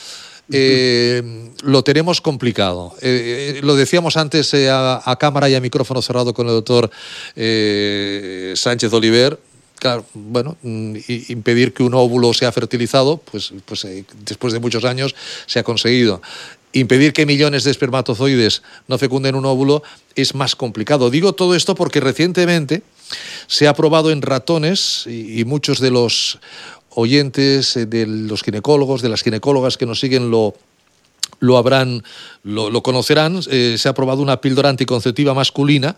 eh, 0.51 1.51
lo 1.63 1.83
tenemos 1.83 2.21
complicado. 2.21 2.95
Eh, 3.03 3.59
lo 3.61 3.75
decíamos 3.75 4.17
antes 4.17 4.51
a, 4.55 5.15
cámara 5.19 5.47
y 5.47 5.53
a 5.53 5.61
micrófono 5.61 6.01
cerrado 6.01 6.33
con 6.33 6.47
el 6.47 6.53
doctor 6.53 6.89
Sánchez 7.35 8.91
Oliver. 8.91 9.39
Claro, 9.77 10.05
bueno, 10.15 10.57
mm, 10.63 10.95
impedir 11.27 11.71
que 11.71 11.83
un 11.83 11.93
óvulo 11.93 12.33
sea 12.33 12.51
fertilizado, 12.51 13.17
pues, 13.17 13.53
pues 13.65 13.85
después 14.25 14.53
de 14.53 14.59
muchos 14.59 14.85
años 14.85 15.13
se 15.45 15.59
ha 15.59 15.63
conseguido 15.63 16.19
impedir 16.75 17.13
que 17.13 17.25
millones 17.25 17.63
de 17.63 17.71
espermatozoides 17.71 18.61
no 18.87 18.97
fecunden 18.97 19.35
un 19.35 19.45
óvulo 19.45 19.81
es 20.15 20.35
más 20.35 20.55
complicado. 20.55 21.09
Digo 21.09 21.33
todo 21.33 21.55
esto 21.55 21.73
porque 21.73 22.01
recientemente 22.01 22.83
se 23.47 23.67
ha 23.67 23.73
probado 23.73 24.11
en 24.11 24.21
ratones 24.21 25.05
y, 25.07 25.45
muchos 25.45 25.79
de 25.79 25.91
los 25.91 26.39
oyentes, 26.89 27.77
eh, 27.77 27.85
de 27.85 28.05
los 28.05 28.43
ginecólogos, 28.43 29.01
de 29.01 29.09
las 29.09 29.23
ginecólogas 29.23 29.77
que 29.77 29.85
nos 29.85 29.99
siguen 29.99 30.31
lo, 30.31 30.55
lo 31.39 31.57
habrán, 31.57 32.03
lo, 32.43 32.83
conocerán, 32.83 33.39
eh, 33.49 33.75
se 33.77 33.87
ha 33.87 33.93
probado 33.93 34.21
una 34.21 34.41
píldora 34.41 34.69
anticonceptiva 34.69 35.33
masculina 35.33 35.95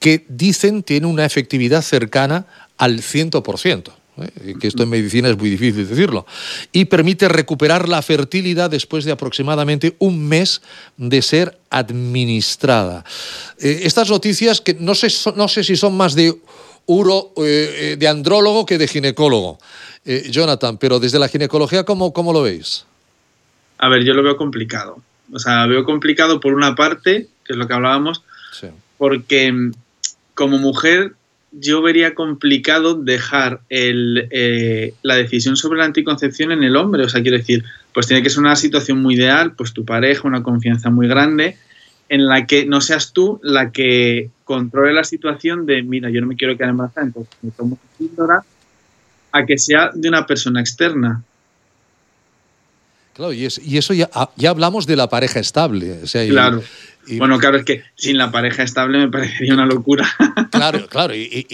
que 0.00 0.24
dicen 0.28 0.82
tiene 0.82 1.06
una 1.06 1.26
efectividad 1.26 1.82
cercana 1.82 2.46
al 2.78 3.00
100%. 3.02 3.97
¿Eh? 4.22 4.54
que 4.60 4.68
esto 4.68 4.82
en 4.82 4.90
medicina 4.90 5.28
es 5.28 5.38
muy 5.38 5.50
difícil 5.50 5.88
decirlo, 5.88 6.26
y 6.72 6.86
permite 6.86 7.28
recuperar 7.28 7.88
la 7.88 8.02
fertilidad 8.02 8.70
después 8.70 9.04
de 9.04 9.12
aproximadamente 9.12 9.96
un 9.98 10.28
mes 10.28 10.62
de 10.96 11.22
ser 11.22 11.58
administrada. 11.70 13.04
Eh, 13.58 13.80
estas 13.84 14.10
noticias 14.10 14.60
que 14.60 14.74
no 14.74 14.94
sé, 14.94 15.08
no 15.36 15.48
sé 15.48 15.64
si 15.64 15.76
son 15.76 15.96
más 15.96 16.14
de 16.14 16.34
uro, 16.86 17.32
eh, 17.36 17.96
de 17.98 18.08
andrólogo 18.08 18.66
que 18.66 18.78
de 18.78 18.88
ginecólogo, 18.88 19.58
Jonathan, 20.30 20.78
pero 20.78 20.98
desde 20.98 21.18
la 21.18 21.28
ginecología, 21.28 21.84
¿cómo, 21.84 22.14
¿cómo 22.14 22.32
lo 22.32 22.40
veis? 22.40 22.86
A 23.76 23.90
ver, 23.90 24.04
yo 24.04 24.14
lo 24.14 24.22
veo 24.22 24.38
complicado. 24.38 25.02
O 25.32 25.38
sea, 25.38 25.66
veo 25.66 25.84
complicado 25.84 26.40
por 26.40 26.54
una 26.54 26.74
parte, 26.74 27.28
que 27.44 27.52
es 27.52 27.56
lo 27.56 27.68
que 27.68 27.74
hablábamos, 27.74 28.22
porque 28.96 29.52
mm, 29.52 29.72
como 30.34 30.58
mujer 30.58 31.12
yo 31.52 31.82
vería 31.82 32.14
complicado 32.14 32.94
dejar 32.94 33.60
eh, 33.70 34.94
la 35.02 35.16
decisión 35.16 35.56
sobre 35.56 35.78
la 35.78 35.86
anticoncepción 35.86 36.52
en 36.52 36.62
el 36.62 36.76
hombre. 36.76 37.04
O 37.04 37.08
sea, 37.08 37.22
quiero 37.22 37.38
decir, 37.38 37.64
pues 37.92 38.06
tiene 38.06 38.22
que 38.22 38.30
ser 38.30 38.40
una 38.40 38.56
situación 38.56 39.00
muy 39.00 39.14
ideal, 39.14 39.52
pues 39.52 39.72
tu 39.72 39.84
pareja, 39.84 40.28
una 40.28 40.42
confianza 40.42 40.90
muy 40.90 41.08
grande, 41.08 41.56
en 42.08 42.26
la 42.26 42.46
que 42.46 42.66
no 42.66 42.80
seas 42.80 43.12
tú 43.12 43.40
la 43.42 43.70
que 43.72 44.30
controle 44.44 44.92
la 44.92 45.04
situación 45.04 45.66
de, 45.66 45.82
mira, 45.82 46.10
yo 46.10 46.20
no 46.20 46.26
me 46.26 46.36
quiero 46.36 46.56
quedar 46.56 46.70
embarazada, 46.70 47.06
entonces 47.06 47.34
me 47.42 47.50
tomo 47.50 47.78
píldora, 47.98 48.42
a 49.32 49.46
que 49.46 49.58
sea 49.58 49.90
de 49.94 50.08
una 50.08 50.26
persona 50.26 50.60
externa. 50.60 51.22
Claro, 53.14 53.32
y, 53.32 53.44
eso 53.44 53.94
ya, 53.94 54.08
ya, 54.36 54.50
hablamos 54.50 54.86
de 54.86 54.94
la 54.94 55.08
pareja 55.08 55.40
estable. 55.40 56.02
O 56.04 56.06
sea, 56.06 56.26
claro 56.28 56.62
bueno, 57.16 57.38
claro, 57.38 57.56
es 57.56 57.64
que 57.64 57.82
sin 57.94 58.18
la 58.18 58.30
pareja 58.30 58.62
estable 58.62 58.98
me 58.98 59.08
parecería 59.08 59.54
una 59.54 59.66
locura. 59.66 60.08
Claro, 60.50 60.86
claro. 60.88 61.14
Y, 61.14 61.46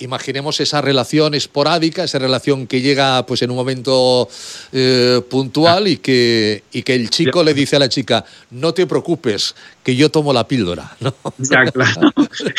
imaginemos 0.00 0.60
esa 0.60 0.80
relación 0.80 1.34
esporádica, 1.34 2.04
esa 2.04 2.18
relación 2.18 2.66
que 2.66 2.80
llega 2.80 3.24
pues 3.26 3.42
en 3.42 3.50
un 3.50 3.56
momento 3.56 4.28
eh, 4.72 5.20
puntual 5.28 5.88
y 5.88 5.96
que, 5.96 6.62
y 6.70 6.82
que 6.82 6.94
el 6.94 7.10
chico 7.10 7.42
le 7.42 7.54
dice 7.54 7.76
a 7.76 7.78
la 7.80 7.88
chica, 7.88 8.24
no 8.50 8.72
te 8.74 8.86
preocupes, 8.86 9.54
que 9.82 9.96
yo 9.96 10.10
tomo 10.10 10.32
la 10.32 10.46
píldora. 10.46 10.96
¿no? 11.00 11.14
Ya, 11.38 11.64
claro. 11.64 12.12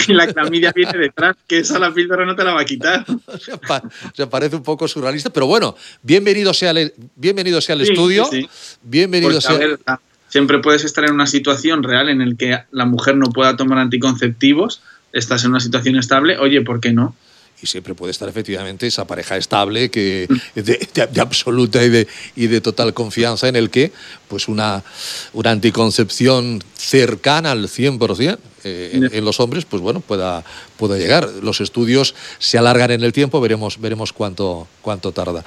Y 0.07 0.13
la 0.13 0.27
clamidia 0.27 0.73
viene 0.75 0.97
detrás, 0.97 1.35
que 1.47 1.59
esa 1.59 1.79
la 1.79 1.93
píldora 1.93 2.25
no 2.25 2.35
te 2.35 2.43
la 2.43 2.53
va 2.53 2.61
a 2.61 2.65
quitar. 2.65 3.05
O 3.27 4.15
sea, 4.15 4.29
parece 4.29 4.55
un 4.55 4.63
poco 4.63 4.87
surrealista, 4.87 5.29
pero 5.31 5.47
bueno, 5.47 5.75
bienvenido 6.01 6.53
sea, 6.53 6.73
bienvenido 7.15 7.61
sea 7.61 7.75
al 7.75 7.81
estudio. 7.81 8.29
Bienvenido 8.83 9.39
sea 9.39 9.59
siempre 10.33 10.57
puedes 10.57 10.83
estar 10.83 11.05
en 11.05 11.13
una 11.13 11.27
situación 11.27 11.83
real 11.83 12.09
en 12.09 12.27
la 12.27 12.35
que 12.35 12.57
la 12.71 12.85
mujer 12.85 13.15
no 13.15 13.27
pueda 13.27 13.55
tomar 13.55 13.77
anticonceptivos, 13.77 14.81
estás 15.11 15.43
en 15.43 15.51
una 15.51 15.59
situación 15.59 15.95
estable, 15.95 16.39
oye, 16.39 16.61
¿por 16.61 16.79
qué 16.79 16.91
no? 16.91 17.15
Y 17.63 17.67
siempre 17.67 17.95
puede 17.95 18.11
estar 18.11 18.27
efectivamente 18.27 18.85
esa 18.85 19.07
pareja 19.07 19.37
estable 19.37 19.89
que 19.89 20.27
de, 20.53 21.21
absoluta 21.21 21.81
y 21.83 21.89
de, 21.89 22.07
y 22.35 22.47
de, 22.47 22.59
total 22.59 22.93
confianza 22.93 23.47
en 23.47 23.55
el 23.55 23.69
que 23.69 23.93
pues 24.27 24.49
una, 24.49 24.83
una 25.31 25.51
anticoncepción 25.51 26.61
cercana 26.75 27.51
al 27.51 27.69
100% 27.69 28.37
eh, 28.65 29.09
en, 29.11 29.25
los 29.25 29.39
hombres 29.39 29.65
pues 29.65 29.81
bueno 29.81 30.01
pueda, 30.01 30.43
pueda 30.77 30.97
llegar. 30.97 31.29
Los 31.41 31.61
estudios 31.61 32.15
se 32.39 32.57
alargan 32.57 32.91
en 32.91 33.03
el 33.03 33.13
tiempo, 33.13 33.39
veremos, 33.39 33.79
veremos 33.79 34.11
cuánto, 34.11 34.67
cuánto 34.81 35.11
tarda. 35.11 35.43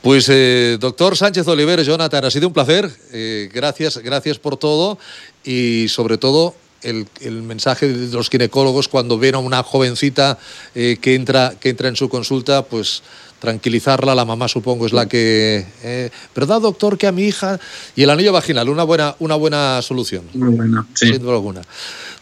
Pues 0.00 0.28
eh, 0.28 0.76
doctor 0.80 1.16
Sánchez 1.16 1.46
Oliver, 1.48 1.82
Jonathan, 1.82 2.24
ha 2.24 2.30
sido 2.30 2.46
un 2.46 2.54
placer. 2.54 2.90
Eh, 3.12 3.48
gracias, 3.52 3.98
gracias 3.98 4.38
por 4.38 4.56
todo 4.56 4.98
y 5.44 5.88
sobre 5.88 6.18
todo 6.18 6.54
el, 6.82 7.42
mensaje 7.42 7.88
de 7.88 8.14
los 8.14 8.30
ginecólogos 8.30 8.88
cuando 8.88 9.18
ven 9.18 9.34
a 9.34 9.38
una 9.38 9.62
jovencita 9.62 10.38
eh, 10.74 10.98
que, 11.00 11.14
entra, 11.14 11.54
que 11.58 11.70
entra 11.70 11.88
en 11.88 11.96
su 11.96 12.08
consulta, 12.08 12.62
pues 12.62 13.02
tranquilizarla, 13.38 14.14
la 14.14 14.24
mamá 14.24 14.48
supongo 14.48 14.86
es 14.86 14.92
la 14.92 15.06
que... 15.06 15.66
Eh, 15.82 16.10
¿Verdad, 16.34 16.60
doctor, 16.60 16.98
que 16.98 17.06
a 17.06 17.12
mi 17.12 17.24
hija... 17.24 17.58
Y 17.96 18.02
el 18.02 18.10
anillo 18.10 18.32
vaginal, 18.32 18.68
una 18.68 18.84
buena, 18.84 19.14
una 19.18 19.34
buena 19.34 19.80
solución. 19.82 20.24
Muy 20.34 20.54
buena, 20.54 20.86
sí. 20.94 21.08
Sin 21.08 21.20
duda 21.20 21.34
alguna. 21.34 21.62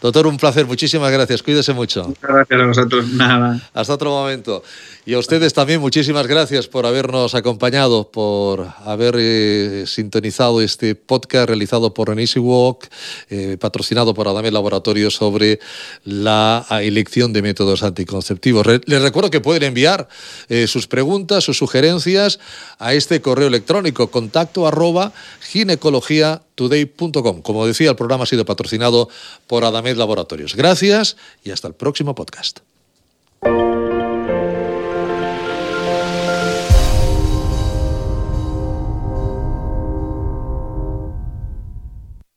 Doctor, 0.01 0.27
un 0.27 0.37
placer, 0.37 0.67
muchísimas 0.67 1.11
gracias, 1.11 1.41
cuídese 1.41 1.73
mucho. 1.73 2.03
Muchas 2.03 2.29
gracias 2.29 2.61
a 2.61 2.65
vosotros, 2.67 3.07
nada. 3.13 3.59
Hasta 3.73 3.93
otro 3.93 4.11
momento. 4.11 4.63
Y 5.07 5.13
a 5.15 5.19
ustedes 5.19 5.53
también 5.53 5.81
muchísimas 5.81 6.27
gracias 6.27 6.67
por 6.67 6.85
habernos 6.85 7.33
acompañado, 7.33 8.11
por 8.11 8.67
haber 8.85 9.15
eh, 9.17 9.85
sintonizado 9.87 10.61
este 10.61 10.93
podcast 10.93 11.47
realizado 11.47 11.93
por 11.93 12.09
Renisi 12.09 12.39
Walk, 12.39 12.87
eh, 13.29 13.57
patrocinado 13.59 14.13
por 14.13 14.27
Adame 14.27 14.51
Laboratorio 14.51 15.09
sobre 15.09 15.59
la 16.03 16.65
elección 16.81 17.33
de 17.33 17.41
métodos 17.41 17.81
anticonceptivos. 17.81 18.67
les 18.85 19.01
recuerdo 19.01 19.31
que 19.31 19.41
pueden 19.41 19.63
enviar 19.63 20.07
eh, 20.49 20.67
sus 20.67 20.85
preguntas, 21.07 21.45
sus 21.45 21.57
sugerencias 21.57 22.37
a 22.79 22.93
este 22.93 23.21
correo 23.21 23.47
electrónico 23.47 24.11
contacto 24.11 24.67
arroba 24.67 25.13
ginecologiatoday.com. 25.39 27.41
Como 27.41 27.65
decía, 27.65 27.91
el 27.91 27.95
programa 27.95 28.25
ha 28.25 28.27
sido 28.27 28.43
patrocinado 28.43 29.07
por 29.47 29.63
Adamed 29.63 29.95
Laboratorios. 29.95 30.53
Gracias 30.53 31.15
y 31.45 31.51
hasta 31.51 31.69
el 31.69 31.75
próximo 31.75 32.13
podcast. 32.13 32.59